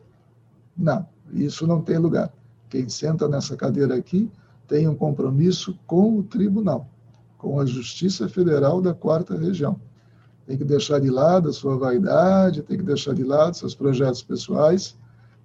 não, 0.77 1.07
isso 1.33 1.67
não 1.67 1.83
tem 1.83 1.99
lugar. 1.99 2.33
Quem 2.75 2.89
senta 2.89 3.29
nessa 3.29 3.57
cadeira 3.57 3.95
aqui 3.95 4.29
tem 4.67 4.89
um 4.89 4.97
compromisso 4.97 5.79
com 5.87 6.19
o 6.19 6.25
tribunal, 6.25 6.89
com 7.39 7.61
a 7.61 7.65
Justiça 7.65 8.29
Federal 8.29 8.83
da 8.83 8.93
Quarta 8.93 9.39
Região. 9.39 9.81
Tem 10.45 10.59
que 10.59 10.65
deixar 10.65 10.99
de 10.99 11.09
lado 11.09 11.49
a 11.49 11.53
sua 11.53 11.79
vaidade, 11.79 12.65
tem 12.65 12.77
que 12.77 12.83
deixar 12.83 13.15
de 13.15 13.23
lado 13.23 13.57
seus 13.57 13.77
projetos 13.77 14.25
pessoais 14.25 14.97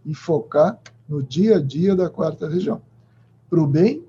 e 0.04 0.16
focar 0.16 0.80
no 1.08 1.22
dia 1.22 1.58
a 1.58 1.62
dia 1.62 1.96
da 1.96 2.10
Quarta 2.10 2.50
Região, 2.50 2.82
para 3.48 3.62
o 3.62 3.68
bem, 3.68 4.04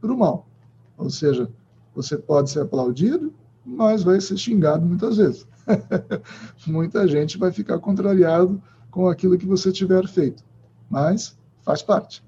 para 0.00 0.10
o 0.10 0.16
mal. 0.16 0.48
Ou 0.96 1.10
seja, 1.10 1.50
você 1.94 2.16
pode 2.16 2.48
ser 2.48 2.60
aplaudido, 2.60 3.34
mas 3.66 4.02
vai 4.02 4.18
ser 4.18 4.38
xingado 4.38 4.86
muitas 4.86 5.18
vezes. 5.18 5.46
Muita 6.66 7.06
gente 7.06 7.36
vai 7.36 7.52
ficar 7.52 7.78
contrariado 7.80 8.62
com 8.90 9.10
aquilo 9.10 9.36
que 9.36 9.44
você 9.44 9.70
tiver 9.70 10.08
feito, 10.08 10.42
mas 10.88 11.36
faz 11.60 11.82
parte. 11.82 12.24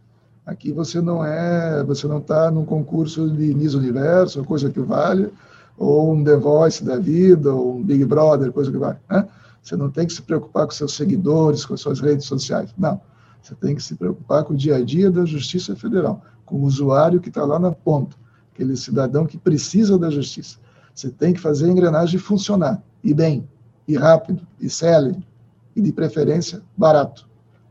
Aqui 0.46 0.72
você 0.72 1.00
não 1.00 1.24
é, 1.24 1.82
você 1.84 2.06
não 2.06 2.18
está 2.18 2.50
num 2.50 2.64
concurso 2.64 3.30
de 3.30 3.54
Miss 3.54 3.74
Universo, 3.74 4.44
coisa 4.44 4.70
que 4.70 4.80
vale, 4.80 5.32
ou 5.78 6.12
um 6.12 6.22
The 6.22 6.36
Voice 6.36 6.84
da 6.84 6.98
vida, 6.98 7.52
ou 7.52 7.76
um 7.76 7.82
Big 7.82 8.04
Brother, 8.04 8.52
coisa 8.52 8.70
que 8.70 8.76
vale. 8.76 8.98
Né? 9.10 9.26
Você 9.62 9.76
não 9.76 9.90
tem 9.90 10.06
que 10.06 10.12
se 10.12 10.20
preocupar 10.20 10.66
com 10.66 10.72
seus 10.72 10.94
seguidores, 10.94 11.64
com 11.64 11.76
suas 11.76 12.00
redes 12.00 12.26
sociais. 12.26 12.74
Não. 12.76 13.00
Você 13.40 13.54
tem 13.54 13.74
que 13.74 13.82
se 13.82 13.94
preocupar 13.94 14.44
com 14.44 14.52
o 14.52 14.56
dia 14.56 14.76
a 14.76 14.84
dia 14.84 15.10
da 15.10 15.24
Justiça 15.24 15.74
Federal, 15.74 16.22
com 16.44 16.56
o 16.56 16.64
usuário 16.64 17.20
que 17.20 17.28
está 17.28 17.44
lá 17.44 17.58
na 17.58 17.72
ponta, 17.72 18.16
aquele 18.52 18.76
cidadão 18.76 19.26
que 19.26 19.38
precisa 19.38 19.98
da 19.98 20.10
justiça. 20.10 20.58
Você 20.94 21.10
tem 21.10 21.32
que 21.32 21.40
fazer 21.40 21.66
a 21.66 21.68
engrenagem 21.68 22.20
funcionar, 22.20 22.82
e 23.02 23.12
bem, 23.12 23.48
e 23.88 23.96
rápido, 23.96 24.46
e 24.60 24.68
célere, 24.68 25.26
e 25.74 25.80
de 25.80 25.92
preferência 25.92 26.62
barato. 26.76 27.26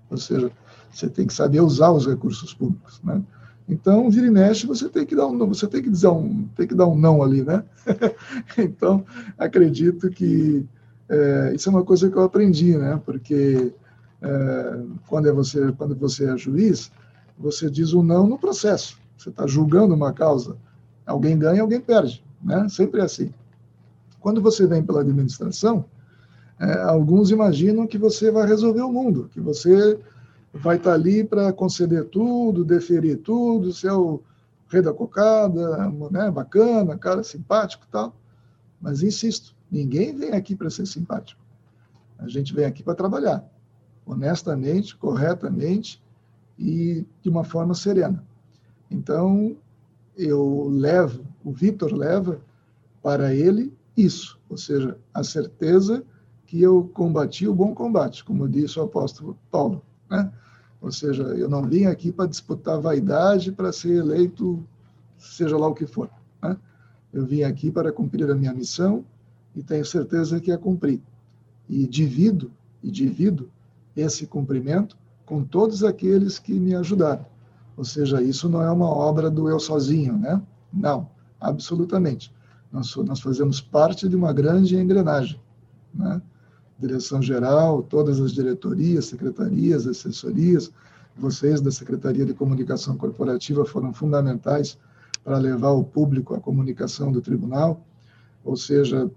Ou 0.10 0.18
seja, 0.18 0.52
você 0.94 1.10
tem 1.10 1.26
que 1.26 1.34
saber 1.34 1.60
usar 1.62 1.92
os 1.92 2.06
recursos 2.06 2.54
públicos, 2.54 3.02
né? 3.04 3.22
Então, 3.68 4.10
vira 4.10 4.28
e 4.28 4.32
mexe, 4.32 4.68
você 4.68 4.90
tem 4.90 5.06
que 5.06 5.16
dar 5.16 5.28
um, 5.28 5.38
você 5.48 5.68
tem 5.68 5.82
que 5.82 5.90
dizer 5.90 6.08
um, 6.08 6.48
tem 6.56 6.68
que 6.68 6.76
dar 6.76 6.86
um 6.86 6.98
não 6.98 7.24
ali, 7.24 7.44
né? 7.44 7.64
então, 8.58 9.06
acredito 9.38 10.10
que 10.10 10.66
é, 11.10 11.54
isso 11.56 11.70
é 11.70 11.72
uma 11.72 11.84
coisa 11.84 12.10
que 12.10 12.18
eu 12.18 12.24
aprendi, 12.24 12.78
né? 12.78 13.02
Porque 13.06 13.74
é, 14.22 14.80
quando 15.08 15.30
é 15.30 15.32
você, 15.32 15.72
quando 15.74 15.96
você 15.96 16.30
é 16.30 16.38
juiz, 16.38 16.92
você 17.38 17.70
diz 17.70 17.94
o 17.94 18.02
um 18.02 18.04
não 18.04 18.28
no 18.28 18.38
processo. 18.38 18.98
Você 19.18 19.30
está 19.30 19.48
julgando 19.48 19.94
uma 19.94 20.12
causa, 20.12 20.58
alguém 21.06 21.38
ganha, 21.38 21.62
alguém 21.62 21.80
perde, 21.80 22.24
né? 22.44 22.68
Sempre 22.70 23.00
é 23.00 23.06
assim. 23.06 23.34
Quando 24.20 24.42
você 24.42 24.68
vem 24.68 24.84
pela 24.84 25.02
administração, 25.02 25.86
é, 26.60 26.82
alguns 26.82 27.32
imaginam 27.32 27.88
que 27.88 27.98
você 27.98 28.30
vai 28.30 28.48
resolver 28.48 28.82
o 28.82 28.92
mundo, 28.92 29.30
que 29.34 29.40
você 29.40 30.00
vai 30.54 30.78
estar 30.78 30.94
ali 30.94 31.24
para 31.24 31.52
conceder 31.52 32.06
tudo, 32.06 32.64
deferir 32.64 33.18
tudo, 33.18 33.74
ser 33.74 33.92
o 33.92 34.22
rei 34.70 34.82
da 34.82 34.94
cocada, 34.94 35.90
né, 36.12 36.30
bacana, 36.30 36.98
cara 36.98 37.24
simpático 37.24 37.88
tal. 37.92 38.16
Mas 38.80 39.02
insisto, 39.02 39.56
ninguém 39.72 40.16
vem 40.16 40.34
aqui 40.34 40.56
para 40.56 40.70
ser 40.70 40.86
simpático. 40.86 41.42
A 42.20 42.28
gente 42.28 42.54
vem 42.54 42.66
aqui 42.66 42.84
para 42.84 42.96
trabalhar, 42.96 43.44
honestamente, 44.06 44.96
corretamente 44.96 46.02
e 46.58 47.06
de 47.22 47.30
uma 47.30 47.44
forma 47.44 47.74
serena. 47.74 48.24
Então, 48.90 49.58
eu 50.16 50.70
levo, 50.70 51.26
o 51.44 51.52
Vitor 51.52 51.92
leva 51.94 52.40
para 53.02 53.34
ele 53.34 53.74
isso, 53.98 54.40
ou 54.50 54.58
seja, 54.58 54.98
a 55.14 55.24
certeza 55.24 56.04
que 56.46 56.62
eu 56.62 56.90
combati 56.94 57.48
o 57.48 57.54
bom 57.54 57.74
combate, 57.74 58.24
como 58.24 58.48
disse 58.48 58.80
o 58.80 58.84
apóstolo 58.84 59.38
Paulo. 59.50 59.84
Né? 60.10 60.32
Ou 60.84 60.92
seja, 60.92 61.24
eu 61.24 61.48
não 61.48 61.64
vim 61.64 61.86
aqui 61.86 62.12
para 62.12 62.28
disputar 62.28 62.78
vaidade 62.78 63.54
para 63.54 63.72
ser 63.72 64.00
eleito, 64.00 64.62
seja 65.18 65.58
lá 65.58 65.66
o 65.66 65.74
que 65.74 65.88
for. 65.88 66.10
Né? 66.42 66.58
Eu 67.14 67.26
vim 67.26 67.44
aqui 67.44 67.72
para 67.72 67.90
cumprir 67.90 68.30
a 68.30 68.36
minha 68.36 68.54
missão 68.54 69.06
e 69.56 69.64
tenho 69.64 69.86
certeza 69.86 70.42
que 70.42 70.52
a 70.52 70.58
cumpri. 70.58 71.02
E 71.70 71.88
divido, 71.88 72.52
e 72.84 72.92
divido 72.92 73.50
esse 73.96 74.28
cumprimento 74.28 74.98
com 75.26 75.42
todos 75.42 75.86
aqueles 75.86 76.38
que 76.38 76.60
me 76.60 76.76
ajudaram. 76.76 77.26
Ou 77.78 77.86
seja, 77.86 78.22
isso 78.22 78.50
não 78.50 78.62
é 78.62 78.70
uma 78.70 78.90
obra 78.90 79.32
do 79.32 79.48
eu 79.48 79.62
sozinho, 79.62 80.18
né? 80.18 80.42
Não, 80.72 81.10
absolutamente. 81.40 82.30
Nós, 82.70 82.94
nós 82.98 83.22
fazemos 83.22 83.62
parte 83.62 84.10
de 84.10 84.18
uma 84.18 84.34
grande 84.34 84.76
engrenagem, 84.76 85.40
né? 85.94 86.22
Direção-geral, 86.80 87.84
todas 87.84 88.20
as 88.20 88.32
diretorias, 88.32 89.06
secretarias, 89.06 89.88
assessorias, 89.88 90.72
vocês 91.16 91.62
da 91.62 91.72
Secretaria 91.72 92.26
de 92.26 92.34
Comunicação 92.34 92.98
Corporativa 92.98 93.64
foram 93.66 93.94
fundamentais 93.94 94.78
para 95.24 95.38
levar 95.38 95.72
o 95.72 95.84
público 95.84 96.34
à 96.34 96.40
comunicação 96.40 97.12
do 97.12 97.22
tribunal, 97.22 97.86
ou 98.44 98.58
seja, 98.58 99.10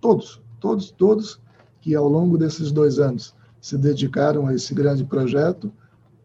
todos, 0.00 0.40
todos, 0.58 0.90
todos 0.90 1.40
que 1.80 1.94
ao 1.94 2.08
longo 2.08 2.38
desses 2.38 2.72
dois 2.72 2.98
anos 2.98 3.34
se 3.60 3.76
dedicaram 3.76 4.46
a 4.46 4.54
esse 4.54 4.74
grande 4.74 5.04
projeto, 5.04 5.72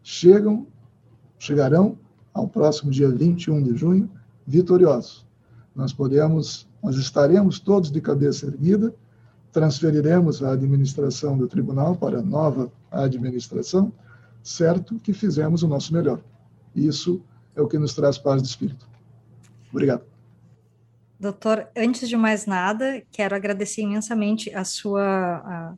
chegam, 0.02 0.66
chegarão 1.38 1.98
ao 2.32 2.48
próximo 2.48 2.90
dia 2.90 3.10
21 3.10 3.62
de 3.62 3.76
junho 3.76 4.10
vitoriosos. 4.46 5.26
Nós 5.74 5.92
podemos, 5.92 6.66
nós 6.82 6.96
estaremos 6.96 7.60
todos 7.60 7.90
de 7.90 8.00
cabeça 8.00 8.46
erguida, 8.46 8.94
transferiremos 9.52 10.42
a 10.42 10.52
administração 10.52 11.36
do 11.36 11.48
tribunal 11.48 11.96
para 11.96 12.18
a 12.18 12.22
nova 12.22 12.72
administração, 12.90 13.92
certo 14.42 14.98
que 14.98 15.12
fizemos 15.12 15.62
o 15.62 15.68
nosso 15.68 15.92
melhor. 15.92 16.20
Isso 16.74 17.22
é 17.54 17.60
o 17.60 17.68
que 17.68 17.78
nos 17.78 17.94
traz 17.94 18.16
paz 18.16 18.42
de 18.42 18.48
espírito. 18.48 18.88
Obrigado. 19.70 20.02
Doutor, 21.18 21.68
antes 21.76 22.08
de 22.08 22.16
mais 22.16 22.46
nada, 22.46 23.02
quero 23.10 23.34
agradecer 23.34 23.82
imensamente 23.82 24.54
a 24.54 24.64
sua 24.64 25.02
a 25.02 25.74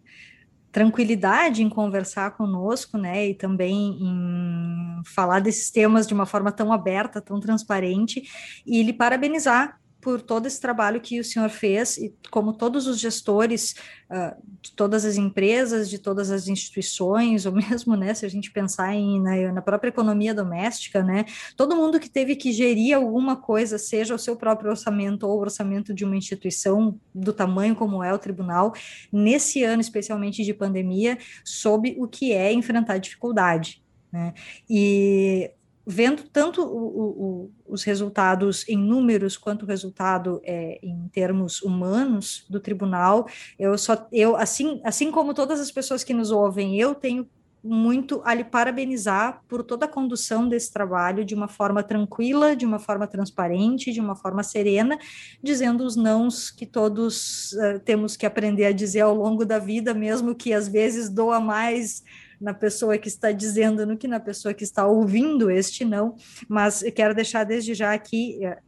tranquilidade 0.71 1.63
em 1.63 1.69
conversar 1.69 2.31
conosco, 2.31 2.97
né, 2.97 3.29
e 3.29 3.35
também 3.35 3.99
em 4.01 5.03
falar 5.05 5.41
desses 5.41 5.71
temas 5.71 6.07
de 6.07 6.15
uma 6.15 6.25
forma 6.25 6.51
tão 6.51 6.73
aberta, 6.73 7.21
tão 7.21 7.39
transparente, 7.39 8.23
e 8.65 8.83
lhe 8.83 8.93
parabenizar 8.93 9.79
por 10.03 10.21
todo 10.21 10.47
esse 10.47 10.61
trabalho 10.61 11.01
que 11.01 11.21
o 11.21 11.25
senhor 11.25 11.49
fez 11.49 11.97
e 11.97 12.13
como 12.29 12.53
todos 12.53 12.89
os 12.89 12.99
gestores 12.99 13.77
uh, 14.11 14.37
de 14.61 14.73
todas 14.73 15.05
as 15.05 15.17
empresas, 15.17 15.89
de 15.89 15.97
todas 15.97 16.33
as 16.33 16.49
instituições, 16.49 17.47
ou 17.47 17.53
mesmo, 17.53 17.97
né, 17.97 18.13
se 18.13 18.27
a 18.27 18.29
gente 18.29 18.51
pensar 18.51 18.93
em, 18.95 19.23
na, 19.23 19.53
na, 19.53 19.63
própria 19.63 19.91
economia 19.91 20.35
doméstica, 20.35 21.05
né, 21.05 21.25
todo 21.57 21.77
mundo 21.77 22.01
que 22.01 22.11
teve 22.11 22.35
que 22.35 22.51
gerir 22.51 22.97
alguma 22.97 23.37
coisa, 23.37 23.79
seja 23.79 24.13
o 24.13 24.19
seu 24.19 24.35
próprio 24.35 24.71
orçamento 24.71 25.25
ou 25.25 25.39
o 25.39 25.41
orçamento 25.41 25.95
de 25.95 26.05
uma 26.05 26.17
instituição 26.17 26.99
do 27.15 27.33
tamanho 27.33 27.77
como 27.77 28.03
é 28.03 28.13
o 28.13 28.19
tribunal, 28.19 28.75
nesse 29.13 29.63
ano 29.63 29.81
especialmente 29.81 30.43
de 30.43 30.53
pandemia, 30.53 31.17
soube 31.45 31.95
o 31.97 32.09
que 32.09 32.33
é 32.33 32.53
enfrentar 32.53 32.99
dificuldade. 32.99 33.81
Né? 34.13 34.35
E 34.69 35.53
vendo 35.87 36.25
tanto 36.25 36.63
o, 36.63 37.47
o, 37.47 37.51
os 37.67 37.83
resultados 37.83 38.69
em 38.69 38.77
números 38.77 39.37
quanto 39.37 39.65
o 39.65 39.67
resultado 39.67 40.41
é, 40.45 40.79
em 40.83 41.09
termos 41.13 41.63
humanos 41.63 42.45
do 42.49 42.61
tribunal, 42.61 43.27
eu 43.59 43.77
só 43.77 44.07
eu 44.13 44.37
assim 44.37 44.81
assim 44.85 45.11
como 45.11 45.35
todas 45.35 45.61
as 45.61 45.71
pessoas 45.71 46.05
que 46.05 46.15
nos 46.15 46.31
ouvem, 46.31 46.79
eu 46.79 46.95
tenho 46.95 47.29
muito 47.63 48.21
a 48.25 48.35
lhe 48.35 48.43
parabenizar 48.43 49.41
por 49.47 49.63
toda 49.63 49.87
a 49.87 49.89
condução 49.89 50.49
desse 50.49 50.73
trabalho 50.73 51.25
de 51.25 51.35
uma 51.35 51.47
forma 51.47 51.83
tranquila, 51.83 52.57
de 52.57 52.67
uma 52.67 52.79
forma 52.79 53.07
transparente, 53.07 53.93
de 53.93 54.01
uma 54.01 54.17
forma 54.17 54.43
serena, 54.43 54.99
dizendo 55.41 55.85
os 55.85 55.95
nãos 55.95 56.51
que 56.51 56.67
todos 56.67 57.53
uh, 57.53 57.79
temos 57.85 58.17
que 58.17 58.27
aprender 58.27 58.65
a 58.65 58.73
dizer 58.73 59.03
ao 59.03 59.15
longo 59.15 59.45
da 59.45 59.61
vida, 59.61 59.95
mesmo 59.95 60.35
que 60.35 60.53
às 60.53 60.67
vezes 60.67 61.09
doa 61.09 61.39
mais 61.39 62.03
na 62.43 62.53
pessoa 62.53 62.99
que 62.99 63.09
está 63.09 63.31
dizendo, 63.31 63.87
no 63.87 63.97
que 63.97 64.09
na 64.09 64.19
pessoa 64.19 64.53
que 64.53 64.65
está 64.65 64.85
ouvindo 64.85 65.51
este 65.51 65.85
não, 65.85 66.17
mas 66.49 66.83
quero 66.95 67.15
deixar 67.15 67.45
desde 67.45 67.73
já 67.73 67.93
aqui 67.93 68.45
é, 68.45 68.59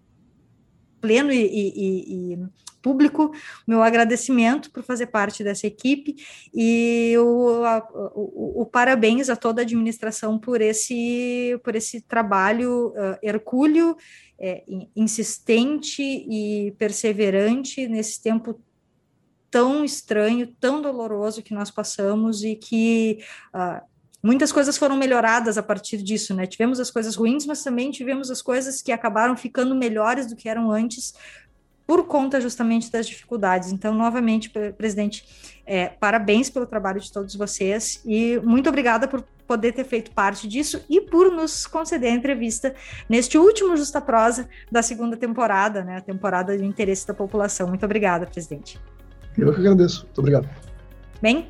pleno 1.00 1.32
e, 1.32 1.44
e, 1.44 2.34
e, 2.34 2.38
público 2.80 3.32
meu 3.66 3.82
agradecimento 3.82 4.70
por 4.70 4.82
fazer 4.82 5.06
parte 5.06 5.42
dessa 5.42 5.66
equipe 5.66 6.16
e 6.54 7.14
o, 7.18 7.62
o, 8.14 8.62
o, 8.62 8.66
parabéns 8.66 9.30
a 9.30 9.36
toda 9.36 9.62
a 9.62 9.64
administração 9.64 10.38
por 10.38 10.60
esse 10.60 11.58
por 11.64 11.74
esse 11.74 12.02
trabalho 12.02 12.88
uh, 12.88 13.18
hercúleo, 13.22 13.96
é, 14.38 14.64
insistente 14.94 16.02
e 16.02 16.72
perseverante 16.78 17.88
nesse 17.88 18.22
tempo 18.22 18.60
tão 19.54 19.84
estranho, 19.84 20.48
tão 20.58 20.82
doloroso 20.82 21.40
que 21.40 21.54
nós 21.54 21.70
passamos 21.70 22.42
e 22.42 22.56
que 22.56 23.20
uh, 23.54 23.80
muitas 24.20 24.50
coisas 24.50 24.76
foram 24.76 24.96
melhoradas 24.96 25.56
a 25.56 25.62
partir 25.62 25.98
disso, 25.98 26.34
né? 26.34 26.44
Tivemos 26.44 26.80
as 26.80 26.90
coisas 26.90 27.14
ruins, 27.14 27.46
mas 27.46 27.62
também 27.62 27.92
tivemos 27.92 28.32
as 28.32 28.42
coisas 28.42 28.82
que 28.82 28.90
acabaram 28.90 29.36
ficando 29.36 29.72
melhores 29.72 30.26
do 30.26 30.34
que 30.34 30.48
eram 30.48 30.72
antes 30.72 31.14
por 31.86 32.04
conta 32.08 32.40
justamente 32.40 32.90
das 32.90 33.06
dificuldades. 33.06 33.70
Então, 33.70 33.94
novamente, 33.94 34.50
presidente, 34.76 35.24
é, 35.64 35.86
parabéns 35.86 36.50
pelo 36.50 36.66
trabalho 36.66 37.00
de 37.00 37.12
todos 37.12 37.36
vocês 37.36 38.02
e 38.04 38.40
muito 38.40 38.68
obrigada 38.68 39.06
por 39.06 39.22
poder 39.46 39.70
ter 39.70 39.84
feito 39.84 40.10
parte 40.10 40.48
disso 40.48 40.84
e 40.90 41.00
por 41.00 41.30
nos 41.30 41.64
conceder 41.64 42.10
a 42.10 42.16
entrevista 42.16 42.74
neste 43.08 43.38
último 43.38 43.76
Justa 43.76 44.00
Prosa 44.00 44.48
da 44.68 44.82
segunda 44.82 45.16
temporada, 45.16 45.84
né? 45.84 45.98
A 45.98 46.00
temporada 46.00 46.58
de 46.58 46.64
interesse 46.64 47.06
da 47.06 47.14
população. 47.14 47.68
Muito 47.68 47.84
obrigada, 47.84 48.26
presidente. 48.26 48.80
Eu 49.36 49.52
que 49.52 49.60
agradeço. 49.60 50.04
Muito 50.04 50.18
obrigado. 50.18 50.48
Bem, 51.20 51.48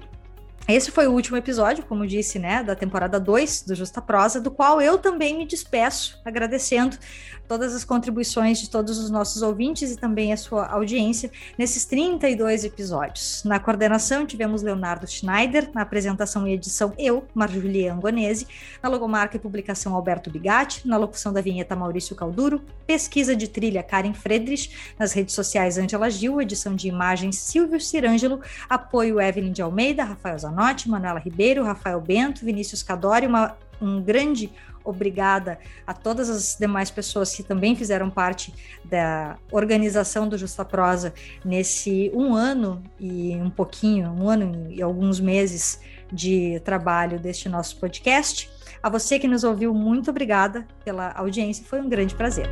esse 0.67 0.91
foi 0.91 1.07
o 1.07 1.13
último 1.13 1.37
episódio, 1.37 1.85
como 1.85 2.07
disse, 2.07 2.39
né, 2.39 2.63
da 2.63 2.75
temporada 2.75 3.21
2 3.21 3.63
do 3.63 3.75
Justa 3.75 4.01
Prosa, 4.01 4.41
do 4.41 4.51
qual 4.51 4.81
eu 4.81 4.97
também 4.97 5.37
me 5.37 5.47
despeço, 5.47 6.19
agradecendo 6.25 6.97
todas 7.47 7.75
as 7.75 7.85
contribuições 7.85 8.59
de 8.59 8.71
todos 8.71 8.99
os 8.99 9.11
nossos 9.11 9.43
ouvintes 9.43 9.91
e 9.93 9.97
também 9.97 10.33
a 10.33 10.37
sua 10.37 10.67
audiência 10.67 11.31
nesses 11.59 11.85
32 11.85 12.65
episódios. 12.65 13.43
Na 13.45 13.59
coordenação 13.59 14.27
tivemos 14.27 14.63
Leonardo 14.63 15.07
Schneider, 15.07 15.71
na 15.75 15.83
apresentação 15.83 16.49
e 16.49 16.55
edição 16.55 16.95
eu, 16.99 17.27
Marjulia 17.35 17.93
Angonese, 17.93 18.47
na 18.83 18.89
logomarca 18.89 19.37
e 19.37 19.41
publicação 19.41 19.95
Alberto 19.95 20.31
Bigatti, 20.31 20.87
na 20.89 20.97
locução 20.97 21.33
da 21.33 21.41
vinheta 21.41 21.77
Maurício 21.77 22.17
Calduro, 22.17 22.63
pesquisa 22.87 23.37
de 23.37 23.49
trilha 23.49 23.83
Karen 23.83 24.15
Friedrich, 24.15 24.95
nas 24.99 25.13
redes 25.13 25.35
sociais 25.35 25.77
Angela 25.77 26.11
Gil, 26.11 26.41
edição 26.41 26.75
de 26.75 26.89
imagens 26.89 27.37
Silvio 27.37 27.81
Cirângelo, 27.81 28.41
apoio 28.69 29.21
Evelyn 29.21 29.53
de 29.53 29.61
Almeida, 29.61 30.05
Rafael 30.05 30.39
Zanotti, 30.55 30.89
Manuela 30.89 31.19
Ribeiro, 31.19 31.65
Rafael 31.65 32.01
Bento, 32.01 32.45
Vinícius 32.45 32.83
Cadori, 32.83 33.27
uma, 33.27 33.57
um 33.81 34.01
grande 34.01 34.51
obrigada 34.85 35.59
a 35.87 35.95
todas 35.95 36.29
as 36.29 36.57
demais 36.59 36.91
pessoas 36.91 37.35
que 37.35 37.43
também 37.43 37.75
fizeram 37.75 38.11
parte 38.11 38.55
da 38.85 39.37
organização 39.51 40.29
do 40.29 40.37
Justa 40.37 40.65
Prosa 40.65 41.13
nesse 41.45 42.11
um 42.15 42.35
ano 42.35 42.83
e 43.01 43.35
um 43.37 43.51
pouquinho, 43.51 44.11
um 44.11 44.29
ano 44.29 44.71
e 44.71 44.83
alguns 44.83 45.19
meses 45.19 45.81
de 46.13 46.61
trabalho 46.61 47.19
deste 47.19 47.49
nosso 47.49 47.79
podcast. 47.79 48.51
A 48.83 48.91
você 48.91 49.19
que 49.19 49.27
nos 49.27 49.43
ouviu, 49.43 49.73
muito 49.73 50.11
obrigada 50.11 50.67
pela 50.85 51.13
audiência, 51.13 51.65
foi 51.65 51.81
um 51.81 51.89
grande 51.89 52.15
prazer. 52.15 52.47